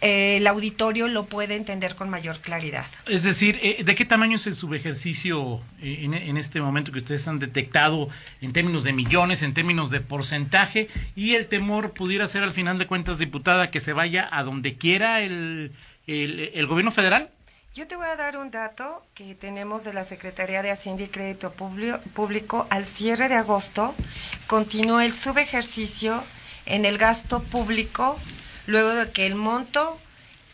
eh, 0.00 0.36
el 0.38 0.46
auditorio 0.46 1.08
lo 1.08 1.24
pueda 1.24 1.54
entender 1.54 1.94
con 1.94 2.08
mayor 2.10 2.38
claridad. 2.40 2.86
Es 3.06 3.22
decir, 3.22 3.58
eh, 3.62 3.82
¿de 3.84 3.94
qué 3.94 4.04
tamaño 4.04 4.36
es 4.36 4.46
el 4.46 4.54
subejercicio 4.54 5.60
eh, 5.80 6.00
en, 6.02 6.14
en 6.14 6.36
este 6.36 6.60
momento 6.60 6.92
que 6.92 6.98
ustedes 6.98 7.26
han 7.28 7.38
detectado 7.38 8.08
en 8.40 8.52
términos 8.52 8.84
de 8.84 8.92
millones, 8.92 9.42
en 9.42 9.54
términos 9.54 9.90
de 9.90 10.00
porcentaje? 10.00 10.88
Y 11.16 11.34
el 11.34 11.46
temor 11.46 11.92
pudiera 11.92 12.28
ser 12.28 12.42
al 12.42 12.52
final 12.52 12.78
de 12.78 12.86
cuentas, 12.86 13.18
diputada, 13.18 13.70
que 13.70 13.80
se 13.80 13.92
vaya 13.92 14.28
a 14.30 14.42
donde 14.44 14.76
quiera 14.76 15.22
el, 15.22 15.72
el, 16.06 16.50
el 16.54 16.66
gobierno 16.66 16.92
federal. 16.92 17.30
Yo 17.74 17.86
te 17.86 17.96
voy 17.96 18.04
a 18.06 18.16
dar 18.16 18.36
un 18.36 18.50
dato 18.50 19.02
que 19.14 19.34
tenemos 19.34 19.82
de 19.82 19.94
la 19.94 20.04
Secretaría 20.04 20.60
de 20.62 20.70
Hacienda 20.70 21.04
y 21.04 21.08
Crédito 21.08 21.50
Público. 21.52 22.66
Al 22.68 22.84
cierre 22.84 23.30
de 23.30 23.34
agosto 23.36 23.94
continuó 24.46 25.00
el 25.00 25.12
subejercicio 25.12 26.22
en 26.66 26.84
el 26.84 26.98
gasto 26.98 27.42
público 27.42 28.18
luego 28.66 28.90
de 28.90 29.10
que 29.10 29.26
el 29.26 29.34
monto 29.34 29.98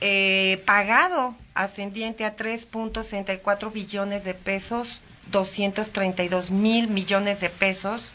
eh, 0.01 0.63
pagado 0.65 1.35
ascendiente 1.55 2.25
a 2.25 2.37
3.64 2.37 3.73
billones 3.73 4.25
de 4.25 4.35
pesos, 4.35 5.03
232 5.33 6.51
mil 6.51 6.89
millones 6.89 7.41
de 7.41 7.51
pesos, 7.51 8.15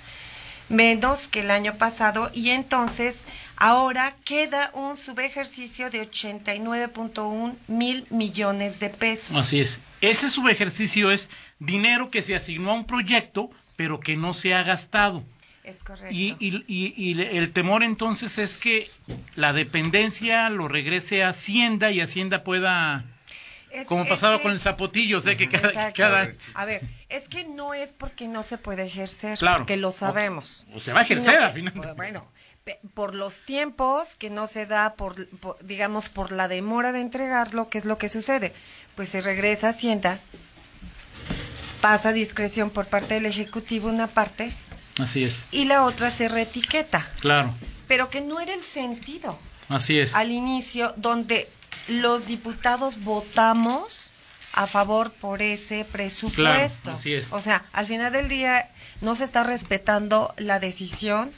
menos 0.70 1.28
que 1.28 1.42
el 1.42 1.52
año 1.52 1.76
pasado 1.76 2.32
y 2.34 2.50
entonces 2.52 3.22
ahora 3.58 4.16
queda 4.24 4.72
un 4.74 4.98
subejercicio 4.98 5.90
de 5.90 6.10
89.1 6.10 7.56
mil 7.68 8.06
millones 8.10 8.80
de 8.80 8.90
pesos. 8.90 9.36
Así 9.36 9.60
es. 9.60 9.80
Ese 10.02 10.30
subejercicio 10.30 11.12
es 11.12 11.30
dinero 11.60 12.10
que 12.10 12.22
se 12.22 12.36
asignó 12.36 12.72
a 12.72 12.76
un 12.76 12.86
proyecto, 12.86 13.50
pero 13.76 14.00
que 14.00 14.16
no 14.16 14.34
se 14.34 14.54
ha 14.54 14.64
gastado. 14.64 15.24
Es 15.64 15.78
correcto. 15.78 16.14
Y, 16.14 16.36
y- 16.40 16.64
y- 16.68 16.94
y 16.98 17.22
el 17.38 17.54
temor 17.54 17.84
entonces 17.84 18.38
es 18.38 18.58
que 18.58 18.90
la 19.36 19.54
dependencia 19.54 20.50
lo 20.50 20.68
regrese 20.68 21.24
a 21.24 21.30
Hacienda 21.30 21.90
y 21.92 22.02
Hacienda 22.02 22.44
pueda, 22.44 23.06
Es- 23.72 23.88
como 23.88 24.04
es 24.04 24.10
pasaba 24.10 24.38
que- 24.38 24.44
con 24.44 24.52
el 24.52 24.60
zapotillo, 24.60 25.20
o 25.20 25.22
sea 25.22 25.38
que 25.38 25.48
cada, 25.48 26.30
A 26.54 26.66
ver, 26.66 26.82
es 27.08 27.30
que 27.30 27.46
no 27.46 27.74
es 27.74 27.94
porque 27.94 28.28
no 28.28 28.44
se 28.44 28.58
puede 28.58 28.84
ejercer, 28.84 29.38
Claro. 29.40 29.60
porque 29.60 29.78
lo 29.78 29.92
sabemos. 29.94 30.66
o 30.74 30.80
se 30.82 30.92
va 30.92 31.00
a 31.00 31.04
ejercer 31.04 31.38
al 31.42 31.54
final. 31.54 31.94
Bueno, 31.96 32.28
por 32.94 33.16
los 33.16 33.42
tiempos 33.44 34.16
que 34.16 34.30
no 34.30 34.48
se 34.48 34.66
da, 34.66 34.96
por, 34.96 35.28
por, 35.38 35.58
digamos, 35.66 36.10
por 36.10 36.32
la 36.34 36.48
demora 36.50 36.92
de 36.92 37.00
entregarlo, 37.00 37.70
¿qué 37.70 37.78
es 37.78 37.86
lo 37.86 37.98
que 37.98 38.10
sucede? 38.10 38.52
Pues 38.96 39.08
se 39.10 39.22
regresa 39.22 39.68
a 39.68 39.70
Hacienda, 39.72 40.20
pasa 41.82 42.10
a 42.10 42.14
discreción 42.14 42.70
por 42.70 42.86
parte 42.88 43.14
del 43.16 43.26
Ejecutivo 43.26 43.88
una 43.90 44.08
parte 44.08 44.52
Así 45.00 45.24
es, 45.24 45.46
y 45.52 45.66
la 45.66 45.84
otra 45.84 46.12
se 46.12 46.30
reetiqueta, 46.30 47.06
claro, 47.20 47.54
pero 47.88 48.10
que 48.10 48.22
no 48.22 48.40
era 48.40 48.54
el 48.54 48.64
sentido 48.64 49.40
así 49.70 50.00
es. 50.00 50.14
al 50.14 50.32
inicio 50.32 50.94
donde 50.98 51.50
los 51.88 52.28
diputados 52.28 53.04
votamos 53.04 54.12
a 54.54 54.68
favor 54.68 55.12
por 55.12 55.42
ese 55.42 55.84
presupuesto. 55.84 56.84
Claro, 56.84 56.96
así 56.96 57.14
es. 57.14 57.34
O 57.34 57.42
sea, 57.42 57.66
al 57.74 57.88
final 57.88 58.14
del 58.14 58.30
día 58.30 58.70
no 59.02 59.16
se 59.16 59.24
está 59.24 59.44
respetando 59.44 60.34
la 60.38 60.60
decisión 60.60 61.32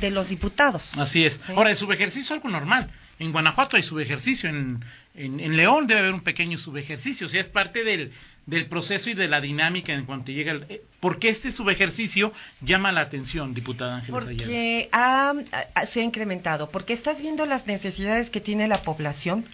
de 0.00 0.10
los 0.10 0.28
diputados. 0.28 0.96
Así 0.98 1.24
es. 1.24 1.34
Sí. 1.34 1.52
Ahora, 1.54 1.70
el 1.70 1.76
subejercicio 1.76 2.22
es 2.22 2.30
algo 2.30 2.48
normal. 2.48 2.92
En 3.18 3.32
Guanajuato 3.32 3.76
hay 3.76 3.82
subejercicio, 3.82 4.48
en, 4.48 4.84
en, 5.14 5.40
en 5.40 5.56
León 5.56 5.86
debe 5.86 6.00
haber 6.00 6.12
un 6.14 6.22
pequeño 6.22 6.58
subejercicio, 6.58 7.26
o 7.26 7.30
sea, 7.30 7.40
es 7.40 7.46
parte 7.46 7.84
del, 7.84 8.12
del 8.46 8.66
proceso 8.66 9.08
y 9.10 9.14
de 9.14 9.28
la 9.28 9.40
dinámica 9.40 9.92
en 9.92 10.04
cuanto 10.04 10.32
llega 10.32 10.52
el... 10.52 10.66
eh, 10.68 10.82
¿Por 11.00 11.18
qué 11.18 11.28
este 11.28 11.52
subejercicio 11.52 12.32
llama 12.62 12.90
la 12.90 13.02
atención, 13.02 13.52
diputada 13.52 13.96
Ángeles? 13.96 14.10
Porque 14.44 14.88
ha- 14.92 15.34
se 15.86 16.00
ha 16.00 16.02
incrementado, 16.02 16.70
porque 16.70 16.94
estás 16.94 17.20
viendo 17.20 17.44
las 17.44 17.66
necesidades 17.66 18.30
que 18.30 18.40
tiene 18.40 18.68
la 18.68 18.78
población 18.82 19.44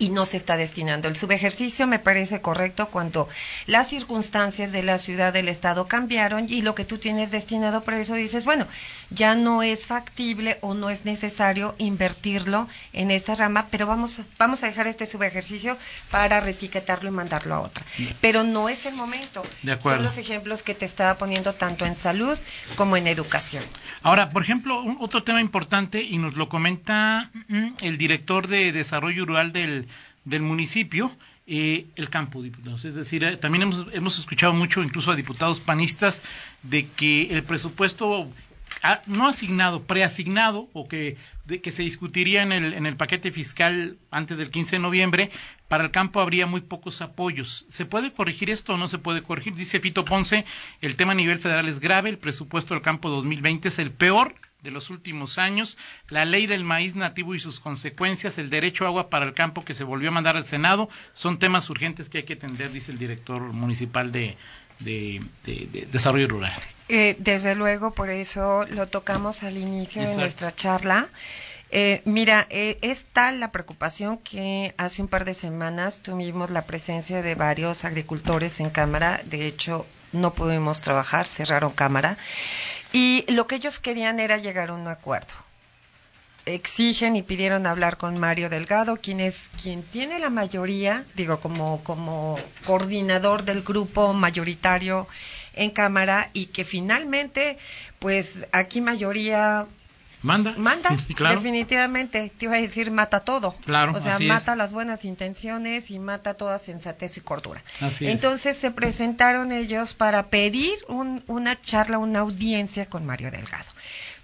y 0.00 0.10
no 0.10 0.26
se 0.26 0.36
está 0.36 0.56
destinando. 0.56 1.06
El 1.06 1.14
subejercicio 1.16 1.86
me 1.86 2.00
parece 2.00 2.40
correcto 2.40 2.88
cuando 2.88 3.28
las 3.68 3.88
circunstancias 3.88 4.72
de 4.72 4.82
la 4.82 4.98
ciudad, 4.98 5.32
del 5.32 5.48
estado 5.48 5.86
cambiaron 5.86 6.46
y 6.52 6.60
lo 6.62 6.74
que 6.74 6.84
tú 6.84 6.98
tienes 6.98 7.30
destinado 7.30 7.84
para 7.84 8.00
eso 8.00 8.14
dices, 8.16 8.44
bueno, 8.44 8.66
ya 9.10 9.36
no 9.36 9.62
es 9.62 9.86
factible 9.86 10.58
o 10.60 10.74
no 10.74 10.90
es 10.90 11.04
necesario 11.04 11.76
invertirlo 11.78 12.66
en 12.92 13.12
esa 13.12 13.36
rama, 13.36 13.68
pero 13.70 13.86
vamos, 13.86 14.22
vamos 14.38 14.64
a 14.64 14.66
dejar 14.66 14.88
este 14.88 15.06
subejercicio 15.06 15.78
para 16.10 16.40
retiquetarlo 16.40 17.08
y 17.10 17.12
mandarlo 17.12 17.54
a 17.54 17.60
otra. 17.60 17.84
Pero 18.20 18.42
no 18.44 18.68
es 18.68 18.84
el 18.86 18.94
momento. 18.94 19.42
De 19.62 19.72
acuerdo. 19.72 19.98
Son 19.98 20.04
los 20.04 20.18
ejemplos 20.18 20.62
que 20.62 20.74
te 20.74 20.84
estaba 20.84 21.16
poniendo 21.16 21.54
tanto 21.54 21.86
en 21.86 21.94
salud 21.94 22.38
como 22.76 22.96
en 22.96 23.06
educación. 23.06 23.64
Ahora, 24.02 24.30
por 24.30 24.42
ejemplo, 24.42 24.82
un- 24.82 24.98
otro 25.00 25.22
tema 25.22 25.40
importante, 25.40 26.02
y 26.02 26.18
nos 26.18 26.34
lo 26.34 26.48
comenta 26.48 27.30
mm, 27.48 27.68
el 27.82 27.96
director 27.98 28.46
de 28.46 28.72
Desarrollo 28.72 29.24
Rural 29.26 29.52
del, 29.52 29.88
del 30.24 30.42
municipio, 30.42 31.10
eh, 31.46 31.86
el 31.96 32.10
campo, 32.10 32.42
diputados. 32.42 32.84
Es 32.84 32.94
decir, 32.94 33.24
eh, 33.24 33.36
también 33.36 33.62
hemos, 33.62 33.86
hemos 33.92 34.18
escuchado 34.18 34.52
mucho, 34.52 34.82
incluso 34.82 35.10
a 35.10 35.16
diputados 35.16 35.60
panistas, 35.60 36.22
de 36.62 36.86
que 36.88 37.22
el 37.30 37.42
presupuesto 37.42 38.28
no 39.06 39.28
asignado, 39.28 39.82
preasignado, 39.82 40.68
o 40.72 40.88
que, 40.88 41.16
que 41.62 41.72
se 41.72 41.82
discutiría 41.82 42.42
en 42.42 42.52
el, 42.52 42.74
en 42.74 42.86
el 42.86 42.96
paquete 42.96 43.30
fiscal 43.30 43.98
antes 44.10 44.38
del 44.38 44.50
15 44.50 44.76
de 44.76 44.82
noviembre, 44.82 45.30
para 45.68 45.84
el 45.84 45.90
campo 45.90 46.20
habría 46.20 46.46
muy 46.46 46.60
pocos 46.60 47.02
apoyos. 47.02 47.66
¿Se 47.68 47.86
puede 47.86 48.12
corregir 48.12 48.50
esto 48.50 48.74
o 48.74 48.76
no 48.76 48.88
se 48.88 48.98
puede 48.98 49.22
corregir? 49.22 49.54
Dice 49.54 49.80
Fito 49.80 50.04
Ponce, 50.04 50.44
el 50.80 50.96
tema 50.96 51.12
a 51.12 51.16
nivel 51.16 51.38
federal 51.38 51.68
es 51.68 51.80
grave, 51.80 52.10
el 52.10 52.18
presupuesto 52.18 52.74
del 52.74 52.82
campo 52.82 53.08
2020 53.08 53.68
es 53.68 53.78
el 53.78 53.90
peor 53.90 54.34
de 54.62 54.70
los 54.70 54.90
últimos 54.90 55.38
años, 55.38 55.78
la 56.08 56.24
ley 56.24 56.46
del 56.46 56.64
maíz 56.64 56.94
nativo 56.94 57.34
y 57.34 57.40
sus 57.40 57.60
consecuencias, 57.60 58.38
el 58.38 58.50
derecho 58.50 58.84
a 58.84 58.88
agua 58.88 59.10
para 59.10 59.24
el 59.24 59.32
campo 59.32 59.64
que 59.64 59.74
se 59.74 59.84
volvió 59.84 60.10
a 60.10 60.12
mandar 60.12 60.36
al 60.36 60.44
Senado, 60.44 60.88
son 61.12 61.38
temas 61.38 61.70
urgentes 61.70 62.08
que 62.08 62.18
hay 62.18 62.24
que 62.24 62.34
atender, 62.34 62.72
dice 62.72 62.92
el 62.92 62.98
director 62.98 63.40
municipal 63.52 64.12
de, 64.12 64.36
de- 64.80 65.20
de- 65.44 65.68
de 65.70 65.86
Desarrollo 65.86 66.28
Rural. 66.28 66.52
Eh, 66.88 67.14
desde 67.18 67.54
luego, 67.54 67.92
por 67.92 68.10
eso 68.10 68.64
lo 68.68 68.88
tocamos 68.88 69.42
al 69.44 69.56
inicio 69.56 70.02
Exacto. 70.02 70.16
de 70.18 70.22
nuestra 70.24 70.54
charla. 70.54 71.08
Eh, 71.70 72.02
mira, 72.04 72.48
eh, 72.50 72.78
es 72.82 73.06
tal 73.12 73.38
la 73.38 73.52
preocupación 73.52 74.18
que 74.18 74.74
hace 74.76 75.02
un 75.02 75.06
par 75.08 75.24
de 75.24 75.34
semanas 75.34 76.02
tuvimos 76.02 76.50
la 76.50 76.62
presencia 76.62 77.22
de 77.22 77.36
varios 77.36 77.84
agricultores 77.84 78.58
en 78.58 78.70
Cámara. 78.70 79.20
De 79.24 79.46
hecho, 79.46 79.86
no 80.12 80.32
pudimos 80.34 80.80
trabajar, 80.80 81.26
cerraron 81.28 81.70
Cámara. 81.70 82.16
Y 82.92 83.24
lo 83.28 83.46
que 83.46 83.54
ellos 83.54 83.78
querían 83.78 84.18
era 84.18 84.36
llegar 84.38 84.70
a 84.70 84.74
un 84.74 84.88
acuerdo. 84.88 85.32
Exigen 86.54 87.16
y 87.16 87.22
pidieron 87.22 87.66
hablar 87.66 87.96
con 87.96 88.18
Mario 88.18 88.48
Delgado, 88.48 88.96
quien 88.96 89.20
es 89.20 89.50
quien 89.62 89.82
tiene 89.82 90.18
la 90.18 90.30
mayoría, 90.30 91.04
digo, 91.14 91.40
como, 91.40 91.82
como 91.84 92.38
coordinador 92.66 93.44
del 93.44 93.62
grupo 93.62 94.12
mayoritario 94.12 95.06
en 95.54 95.70
Cámara 95.70 96.30
y 96.32 96.46
que 96.46 96.64
finalmente, 96.64 97.58
pues 97.98 98.46
aquí 98.52 98.80
mayoría 98.80 99.66
Manda. 100.22 100.54
Manda, 100.56 100.90
definitivamente. 101.34 102.30
Te 102.36 102.44
iba 102.46 102.56
a 102.56 102.60
decir, 102.60 102.90
mata 102.90 103.20
todo. 103.20 103.54
Claro. 103.64 103.92
O 103.94 104.00
sea, 104.00 104.18
mata 104.20 104.54
las 104.56 104.72
buenas 104.72 105.04
intenciones 105.04 105.90
y 105.90 105.98
mata 105.98 106.34
toda 106.34 106.58
sensatez 106.58 107.16
y 107.16 107.20
cordura. 107.20 107.62
Así 107.80 108.06
Entonces 108.06 108.56
se 108.56 108.70
presentaron 108.70 109.52
ellos 109.52 109.94
para 109.94 110.26
pedir 110.28 110.74
una 110.88 111.60
charla, 111.60 111.98
una 111.98 112.20
audiencia 112.20 112.86
con 112.86 113.06
Mario 113.06 113.30
Delgado. 113.30 113.70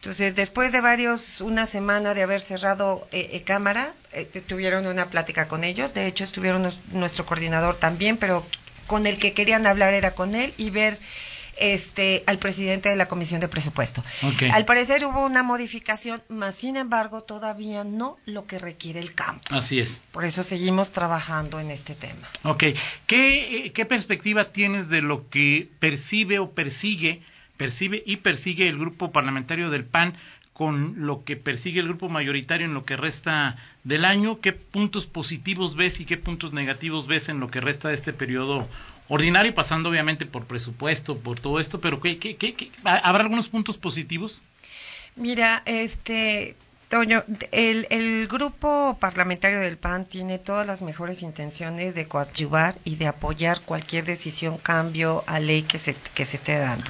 Entonces, 0.06 0.36
después 0.36 0.70
de 0.70 0.80
varios, 0.80 1.40
una 1.40 1.66
semana 1.66 2.14
de 2.14 2.22
haber 2.22 2.40
cerrado 2.40 3.08
eh, 3.10 3.30
eh, 3.32 3.42
cámara, 3.42 3.92
eh, 4.12 4.24
tuvieron 4.46 4.86
una 4.86 5.06
plática 5.06 5.48
con 5.48 5.64
ellos. 5.64 5.94
De 5.94 6.06
hecho, 6.06 6.22
estuvieron 6.22 6.70
nuestro 6.92 7.26
coordinador 7.26 7.76
también, 7.76 8.16
pero 8.16 8.46
con 8.86 9.06
el 9.06 9.18
que 9.18 9.32
querían 9.32 9.66
hablar 9.66 9.94
era 9.94 10.14
con 10.14 10.34
él 10.34 10.54
y 10.58 10.70
ver 10.70 10.98
este, 11.56 12.22
al 12.26 12.38
presidente 12.38 12.88
de 12.88 12.96
la 12.96 13.08
Comisión 13.08 13.40
de 13.40 13.48
Presupuesto. 13.48 14.02
Al 14.52 14.64
parecer 14.64 15.04
hubo 15.04 15.24
una 15.24 15.42
modificación, 15.42 16.22
mas 16.28 16.56
sin 16.56 16.76
embargo 16.76 17.22
todavía 17.22 17.84
no 17.84 18.18
lo 18.26 18.46
que 18.46 18.58
requiere 18.58 19.00
el 19.00 19.14
campo. 19.14 19.42
Así 19.50 19.80
es. 19.80 20.04
Por 20.12 20.24
eso 20.24 20.42
seguimos 20.42 20.92
trabajando 20.92 21.60
en 21.60 21.70
este 21.70 21.94
tema. 21.94 22.28
Ok. 22.42 22.64
¿Qué, 23.06 23.72
qué 23.74 23.86
perspectiva 23.86 24.52
tienes 24.52 24.88
de 24.88 25.02
lo 25.02 25.28
que 25.28 25.68
percibe 25.78 26.38
o 26.38 26.50
persigue, 26.50 27.22
percibe 27.56 28.02
y 28.04 28.16
persigue 28.16 28.68
el 28.68 28.78
grupo 28.78 29.12
parlamentario 29.12 29.70
del 29.70 29.84
PAN 29.84 30.14
con 30.52 31.06
lo 31.06 31.22
que 31.22 31.36
persigue 31.36 31.80
el 31.80 31.86
grupo 31.86 32.08
mayoritario 32.08 32.66
en 32.66 32.72
lo 32.72 32.84
que 32.84 32.96
resta 32.96 33.56
del 33.84 34.04
año? 34.04 34.40
¿Qué 34.40 34.52
puntos 34.52 35.06
positivos 35.06 35.76
ves 35.76 36.00
y 36.00 36.06
qué 36.06 36.16
puntos 36.16 36.52
negativos 36.52 37.06
ves 37.06 37.28
en 37.28 37.40
lo 37.40 37.50
que 37.50 37.60
resta 37.60 37.88
de 37.88 37.94
este 37.94 38.12
periodo 38.12 38.68
ordinario, 39.08 39.54
pasando 39.54 39.88
obviamente 39.88 40.26
por 40.26 40.44
presupuesto, 40.44 41.18
por 41.18 41.40
todo 41.40 41.60
esto? 41.60 41.80
Pero 41.80 42.00
¿qué, 42.00 42.18
qué, 42.18 42.36
qué, 42.36 42.70
habrá 42.84 43.24
algunos 43.24 43.48
puntos 43.48 43.78
positivos? 43.78 44.42
Mira, 45.16 45.62
este, 45.64 46.56
Toño, 46.88 47.24
el, 47.50 47.88
el, 47.90 48.28
grupo 48.28 48.96
parlamentario 49.00 49.58
del 49.58 49.76
PAN 49.76 50.04
tiene 50.04 50.38
todas 50.38 50.64
las 50.64 50.82
mejores 50.82 51.22
intenciones 51.22 51.96
de 51.96 52.06
coadyuvar 52.06 52.78
y 52.84 52.94
de 52.94 53.08
apoyar 53.08 53.60
cualquier 53.62 54.04
decisión, 54.04 54.56
cambio 54.56 55.24
a 55.26 55.40
ley 55.40 55.62
que 55.62 55.80
se, 55.80 55.96
que 56.14 56.24
se 56.24 56.36
esté 56.36 56.58
dando. 56.58 56.88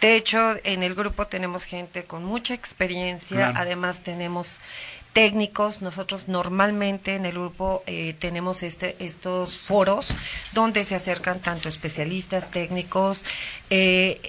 De 0.00 0.14
hecho, 0.14 0.54
en 0.62 0.84
el 0.84 0.94
grupo 0.94 1.26
tenemos 1.26 1.64
gente 1.64 2.04
con 2.04 2.24
mucha 2.24 2.54
experiencia, 2.54 3.52
además 3.56 4.02
tenemos 4.04 4.60
técnicos. 5.16 5.80
Nosotros 5.80 6.28
normalmente 6.28 7.14
en 7.14 7.24
el 7.24 7.32
grupo 7.32 7.82
eh, 7.86 8.14
tenemos 8.18 8.62
este, 8.62 8.96
estos 8.98 9.56
foros 9.56 10.14
donde 10.52 10.84
se 10.84 10.94
acercan 10.94 11.40
tanto 11.40 11.70
especialistas, 11.70 12.50
técnicos, 12.50 13.24
eh, 13.70 14.20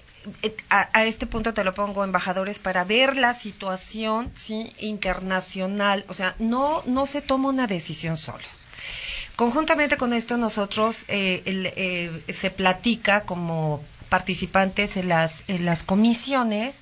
a, 0.69 1.03
este 1.03 1.25
punto 1.27 1.53
te 1.53 1.65
lo 1.65 1.73
pongo, 1.73 2.05
embajadores, 2.05 2.59
para 2.59 2.85
ver 2.85 3.17
la 3.17 3.33
situación 3.33 4.31
¿sí? 4.35 4.73
internacional. 4.79 6.05
O 6.07 6.13
sea, 6.13 6.35
no, 6.39 6.81
no 6.85 7.05
se 7.05 7.21
toma 7.21 7.49
una 7.49 7.67
decisión 7.67 8.15
solos. 8.15 8.69
Conjuntamente 9.35 9.97
con 9.97 10.13
esto, 10.13 10.37
nosotros 10.37 11.03
eh, 11.09 12.23
se 12.29 12.49
platica 12.49 13.21
como 13.25 13.83
participantes 14.09 14.97
en 14.97 15.09
las, 15.09 15.43
en 15.47 15.65
las 15.65 15.83
comisiones 15.83 16.77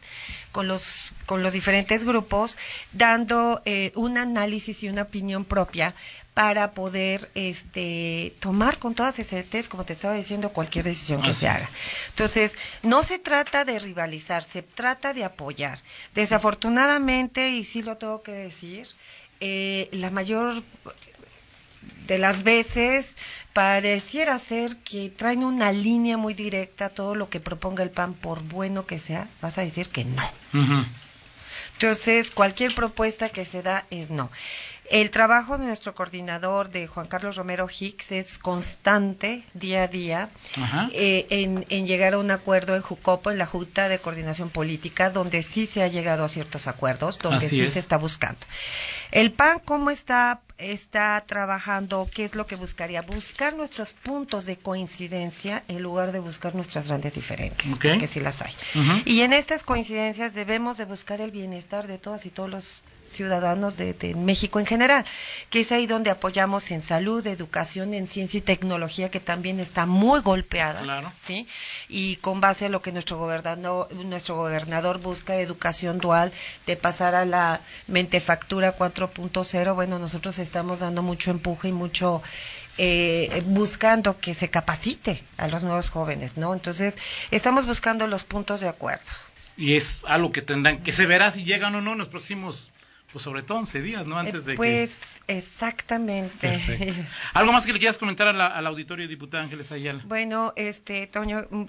con 0.51 0.67
los, 0.69 1.13
con 1.25 1.43
los 1.43 1.51
diferentes 1.51 2.05
grupos, 2.05 2.57
dando 2.93 3.61
eh, 3.65 3.91
un 3.95 4.17
análisis 4.17 4.83
y 4.83 4.89
una 4.89 5.01
opinión 5.01 5.43
propia 5.43 5.93
para 6.33 6.71
poder 6.71 7.29
este, 7.35 8.33
tomar 8.39 8.77
con 8.77 8.93
todas 8.93 9.19
esas 9.19 9.67
como 9.69 9.85
te 9.85 9.93
estaba 9.93 10.15
diciendo, 10.15 10.49
cualquier 10.49 10.85
decisión 10.85 11.21
que 11.21 11.33
se 11.33 11.47
haga. 11.47 11.67
Entonces, 12.09 12.57
no 12.83 13.03
se 13.03 13.19
trata 13.19 13.65
de 13.65 13.79
rivalizar, 13.79 14.43
se 14.43 14.61
trata 14.61 15.13
de 15.13 15.23
apoyar. 15.23 15.79
Desafortunadamente, 16.13 17.49
y 17.49 17.63
sí 17.63 17.81
lo 17.81 17.97
tengo 17.97 18.21
que 18.21 18.33
decir, 18.33 18.87
eh, 19.39 19.89
la 19.91 20.09
mayor 20.09 20.61
de 22.07 22.17
las 22.17 22.43
veces 22.43 23.17
pareciera 23.53 24.37
ser 24.39 24.77
que 24.77 25.09
traen 25.09 25.43
una 25.43 25.71
línea 25.71 26.17
muy 26.17 26.33
directa 26.33 26.89
todo 26.89 27.15
lo 27.15 27.29
que 27.29 27.39
proponga 27.39 27.83
el 27.83 27.89
PAN, 27.89 28.13
por 28.13 28.41
bueno 28.43 28.85
que 28.85 28.99
sea, 28.99 29.27
vas 29.41 29.57
a 29.57 29.61
decir 29.61 29.89
que 29.89 30.05
no. 30.05 30.21
Entonces, 31.73 32.31
cualquier 32.31 32.73
propuesta 32.73 33.29
que 33.29 33.45
se 33.45 33.61
da 33.61 33.85
es 33.89 34.09
no. 34.09 34.31
El 34.89 35.09
trabajo 35.09 35.57
de 35.57 35.65
nuestro 35.65 35.95
coordinador, 35.95 36.69
de 36.69 36.85
Juan 36.87 37.07
Carlos 37.07 37.35
Romero 37.37 37.67
Hicks, 37.67 38.11
es 38.11 38.37
constante, 38.37 39.43
día 39.53 39.83
a 39.83 39.87
día, 39.87 40.29
eh, 40.91 41.25
en, 41.29 41.87
llegar 41.87 42.13
a 42.13 42.19
un 42.19 42.29
acuerdo 42.29 42.75
en 42.75 42.81
Jucopo, 42.81 43.31
en 43.31 43.39
la 43.39 43.47
Junta 43.47 43.89
de 43.89 43.99
Coordinación 43.99 44.49
Política, 44.49 45.09
donde 45.09 45.41
sí 45.41 45.65
se 45.65 45.81
ha 45.81 45.87
llegado 45.87 46.23
a 46.23 46.29
ciertos 46.29 46.67
acuerdos, 46.67 47.17
donde 47.19 47.41
sí 47.41 47.67
se 47.67 47.79
está 47.79 47.97
buscando. 47.97 48.39
El 49.11 49.31
PAN, 49.31 49.59
¿cómo 49.63 49.89
está, 49.89 50.41
está 50.57 51.23
trabajando? 51.25 52.07
¿Qué 52.13 52.23
es 52.23 52.35
lo 52.35 52.45
que 52.45 52.55
buscaría? 52.55 53.01
Buscar 53.01 53.55
nuestros 53.55 53.93
puntos 53.93 54.45
de 54.45 54.57
coincidencia 54.57 55.63
en 55.67 55.81
lugar 55.81 56.11
de 56.11 56.19
buscar 56.19 56.53
nuestras 56.53 56.89
grandes 56.89 57.15
diferencias, 57.15 57.79
porque 57.79 58.07
sí 58.07 58.19
las 58.19 58.41
hay. 58.41 58.53
Y 59.05 59.21
en 59.21 59.33
estas 59.33 59.63
coincidencias 59.63 60.33
debemos 60.33 60.77
de 60.77 60.85
buscar 60.85 61.21
el 61.21 61.31
bienestar 61.31 61.87
de 61.87 61.97
todas 61.97 62.25
y 62.25 62.29
todos 62.29 62.49
los 62.49 62.83
ciudadanos 63.05 63.77
de, 63.77 64.13
México 64.15 64.59
en 64.59 64.65
general, 64.65 65.05
que 65.49 65.61
es 65.61 65.71
ahí 65.71 65.87
donde 65.87 66.09
apoyamos 66.09 66.71
en 66.71 66.81
salud, 66.81 67.25
educación, 67.27 67.93
en 67.93 68.07
ciencia 68.07 68.37
y 68.37 68.41
tecnología, 68.41 69.09
que 69.09 69.19
también 69.19 69.59
está 69.59 69.85
muy 69.85 70.21
golpeada, 70.21 71.13
¿sí? 71.19 71.47
Y 71.89 72.17
con 72.17 72.41
base 72.41 72.65
a 72.65 72.69
lo 72.69 72.81
que 72.81 72.91
nuestro 72.91 73.17
gobernador, 73.17 73.93
nuestro 73.93 74.35
gobernador 74.35 74.99
busca 74.99 75.33
de 75.33 75.41
educación 75.41 75.99
dual, 75.99 76.31
de 76.65 76.75
pasar 76.75 77.15
a 77.15 77.25
la 77.25 77.61
mentefactura 77.87 78.77
4.0, 78.77 79.75
bueno, 79.75 79.99
nosotros 79.99 80.39
estamos 80.39 80.79
dando 80.79 81.01
mucho 81.01 81.31
empuje 81.31 81.69
y 81.69 81.71
mucho 81.71 82.21
eh, 82.77 83.41
buscando 83.45 84.19
que 84.19 84.33
se 84.33 84.49
capacite 84.49 85.23
a 85.37 85.47
los 85.47 85.63
nuevos 85.63 85.89
jóvenes, 85.89 86.37
¿no? 86.37 86.53
Entonces, 86.53 86.97
estamos 87.31 87.65
buscando 87.65 88.07
los 88.07 88.23
puntos 88.23 88.61
de 88.61 88.67
acuerdo. 88.67 89.05
Y 89.57 89.75
es 89.75 89.99
algo 90.05 90.31
que 90.31 90.41
tendrán, 90.41 90.83
que 90.83 90.91
se 90.91 91.05
verá 91.05 91.31
si 91.31 91.45
llegan 91.45 91.75
o 91.75 91.81
no 91.81 91.93
en 91.93 91.99
los 91.99 92.09
próximos 92.09 92.71
pues 93.15 93.23
sobre 93.23 93.43
todo 93.43 93.59
11 93.59 93.81
días, 93.81 94.05
¿no? 94.05 94.17
Antes 94.17 94.43
de 94.43 94.55
pues 94.55 95.21
exactamente. 95.29 97.07
¿Algo 97.33 97.53
más 97.53 97.65
que 97.65 97.71
le 97.71 97.79
quieras 97.79 97.97
comentar 97.97 98.27
al 98.27 98.67
auditorio, 98.67 99.07
diputada 99.07 99.41
Ángeles 99.41 99.71
Ayala? 99.71 100.01
Bueno, 100.03 100.51
este, 100.57 101.07
Toño, 101.07 101.47
mm, 101.49 101.63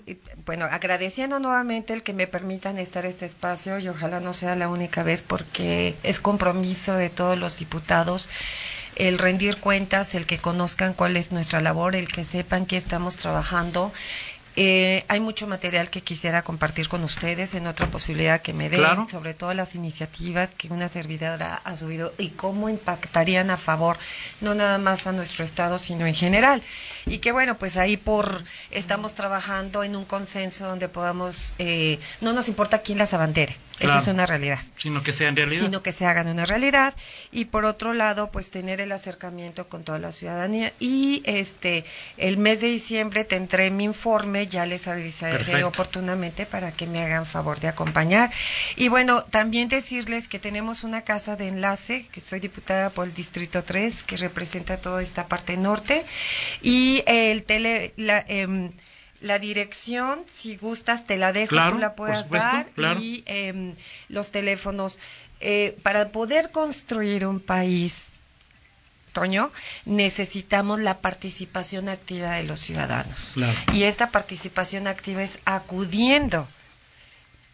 bueno, 0.45 0.65
agradeciendo 0.65 1.39
nuevamente 1.39 1.93
el 1.93 2.03
que 2.03 2.15
me 2.15 2.27
permitan 2.27 2.79
estar 2.79 3.07
este 3.07 3.27
espacio 3.27 3.79
y 3.79 3.87
ojalá 3.87 4.19
no 4.19 4.35
sea 4.35 4.57
la 4.57 4.69
única 4.69 5.05
vez 5.05 5.23
porque 5.23 5.95
es 6.03 6.19
compromiso 6.19 6.97
de 6.97 7.11
todos 7.11 7.39
los 7.39 7.59
diputados 7.59 8.29
el 8.97 9.19
rendir 9.19 9.59
cuentas, 9.59 10.15
el 10.15 10.27
que 10.27 10.39
conozcan 10.39 10.95
cuál 10.95 11.17
es 11.17 11.31
nuestra 11.31 11.61
labor, 11.61 11.95
el 11.95 12.09
que 12.09 12.25
sepan 12.25 12.67
que 12.67 12.77
estamos 12.77 13.17
trabajando 13.17 13.93
eh, 14.57 15.05
hay 15.09 15.21
mucho 15.21 15.47
material 15.47 15.91
que 15.91 16.01
quisiera 16.01 16.43
compartir 16.43 16.89
con 16.89 17.05
ustedes 17.05 17.55
en 17.55 17.67
otra 17.67 17.91
posibilidad 17.91 18.41
que 18.41 18.55
me 18.55 18.71
den, 18.71 19.07
sobre 19.07 19.35
todo 19.35 19.53
las 19.53 19.75
iniciativas 19.75 20.55
que 20.55 20.69
una 20.69 20.89
servidora 20.89 21.61
ha 21.63 21.77
subido 21.77 22.15
y 22.17 22.31
cómo 22.31 22.71
impactarían 22.71 23.51
a 23.51 23.59
favor, 23.59 23.99
no 24.41 24.55
nada 24.55 24.79
más 24.79 25.07
a 25.07 25.13
nuestro 25.13 25.45
Estado, 25.45 25.79
sino 25.79 26.07
en 26.07 26.15
general. 26.15 26.63
Y 27.05 27.19
que 27.19 27.33
bueno, 27.33 27.59
pues 27.59 27.77
ahí 27.77 27.99
por 27.99 28.43
estamos 28.71 29.15
trabajando 29.15 29.85
en 29.85 29.95
un 29.95 30.07
consenso 30.07 30.67
donde 30.67 30.89
podamos, 30.89 31.55
eh, 31.59 31.99
no 32.23 32.33
nos 32.33 32.49
importa 32.49 32.81
quién 32.81 32.97
las 32.97 33.13
abandere, 33.13 33.57
eso 33.81 33.99
es 33.99 34.07
una 34.07 34.27
realidad. 34.27 34.59
Sino 34.79 35.03
que 35.03 35.13
sean 35.13 35.37
realidad. 35.37 35.63
Sino 35.63 35.83
que 35.83 35.93
se 35.93 36.07
hagan 36.07 36.29
una 36.29 36.47
realidad. 36.47 36.95
Y 37.31 37.47
por 37.47 37.65
otro 37.65 37.93
lado, 37.93 38.31
pues 38.31 38.51
tener 38.51 38.81
el 38.81 38.93
acercamiento 38.93 39.69
con 39.69 39.85
toda 39.85 39.99
la 39.99 40.13
ciudadanía. 40.13 40.73
Y 40.81 41.23
este, 41.25 41.85
el 42.17 42.39
mes 42.39 42.61
de 42.61 42.69
diciembre 42.69 43.25
tendré 43.25 43.71
mi 43.71 43.85
informe 43.85 44.47
ya 44.47 44.67
les 44.67 44.89
avisaré 44.89 45.65
oportunamente 45.65 46.47
para 46.47 46.73
que 46.73 46.87
me 46.87 47.03
hagan 47.03 47.27
favor 47.27 47.61
de 47.61 47.69
acompañar. 47.69 48.31
Y 48.77 48.89
bueno, 48.89 49.25
también 49.25 49.69
decirles 49.69 50.29
que 50.29 50.39
tenemos 50.39 50.85
una 50.85 51.03
casa 51.03 51.37
de 51.37 51.49
enlace, 51.49 52.07
que 52.13 52.21
soy 52.21 52.41
diputada 52.41 52.91
por 52.91 53.07
el 53.07 53.15
Distrito 53.15 53.65
3, 53.65 54.05
que 54.05 54.17
representa 54.17 54.79
toda 54.79 55.03
esta 55.03 55.27
parte 55.27 55.57
norte, 55.57 56.05
y 56.63 57.03
el 57.07 57.43
tele, 57.45 57.93
la, 57.97 58.25
em, 58.29 58.73
la 59.21 59.39
dirección, 59.39 60.25
si 60.29 60.57
gustas, 60.57 61.07
te 61.07 61.17
la 61.17 61.33
dejo, 61.33 61.57
tú 61.71 61.79
la 61.79 61.95
puedas 61.95 62.29
dar, 62.31 62.67
y 63.01 63.23
em, 63.27 63.75
los 64.09 64.31
teléfonos. 64.31 65.01
Eh, 65.41 65.77
para 65.83 66.09
poder 66.09 66.51
construir 66.51 67.27
un 67.27 67.41
país 67.41 68.13
necesitamos 69.85 70.81
la 70.81 70.99
participación 70.99 71.89
activa 71.89 72.33
de 72.33 72.45
los 72.45 72.61
ciudadanos. 72.61 73.37
Y 73.73 73.85
esta 73.85 74.11
participación 74.11 74.87
activa 74.87 75.23
es 75.23 75.39
acudiendo, 75.45 76.47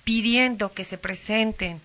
pidiendo 0.05 0.72
que 0.72 0.85
se 0.85 0.98
presenten 0.98 1.81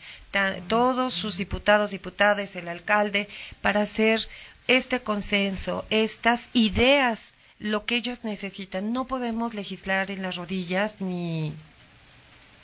todos 0.68 1.14
sus 1.14 1.38
diputados, 1.38 1.92
diputadas, 1.92 2.56
el 2.56 2.68
alcalde, 2.68 3.28
para 3.62 3.82
hacer 3.82 4.28
este 4.68 5.02
consenso, 5.02 5.86
estas 5.90 6.50
ideas 6.54 7.37
lo 7.60 7.86
que 7.86 7.96
ellos 7.96 8.24
necesitan. 8.24 8.94
No 8.94 9.06
podemos 9.06 9.54
legislar 9.54 10.12
en 10.12 10.22
las 10.22 10.36
rodillas 10.36 11.02
ni 11.02 11.54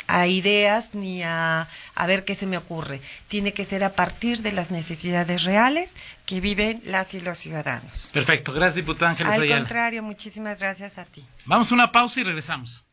a 0.07 0.27
ideas 0.27 0.93
ni 0.93 1.23
a, 1.23 1.67
a, 1.95 2.07
ver 2.07 2.25
qué 2.25 2.35
se 2.35 2.45
me 2.45 2.57
ocurre. 2.57 3.01
Tiene 3.27 3.53
que 3.53 3.63
ser 3.63 3.83
a 3.83 3.93
partir 3.93 4.41
de 4.41 4.51
las 4.51 4.69
necesidades 4.69 5.43
reales 5.43 5.93
que 6.25 6.41
viven 6.41 6.81
las 6.85 7.13
y 7.13 7.21
los 7.21 7.37
ciudadanos. 7.37 8.09
Perfecto, 8.13 8.53
gracias 8.53 8.75
diputada 8.75 9.11
Ángeles 9.11 9.33
Al 9.33 9.47
contrario, 9.47 10.03
muchísimas 10.03 10.59
gracias 10.59 10.97
a 10.97 11.05
ti. 11.05 11.25
Vamos 11.45 11.71
a 11.71 11.75
una 11.75 11.91
pausa 11.91 12.19
y 12.19 12.23
regresamos. 12.23 12.83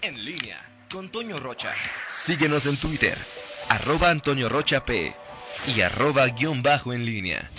En 0.00 0.24
línea 0.24 0.60
con 0.92 1.08
Toño 1.08 1.38
Rocha. 1.38 1.72
Síguenos 2.06 2.66
en 2.66 2.76
Twitter, 2.76 3.16
arroba 3.70 4.10
Antonio 4.10 4.48
Rocha 4.48 4.84
P 4.84 5.14
y 5.74 5.80
arroba 5.80 6.26
guion 6.26 6.62
bajo 6.62 6.92
en 6.92 7.06
línea. 7.06 7.50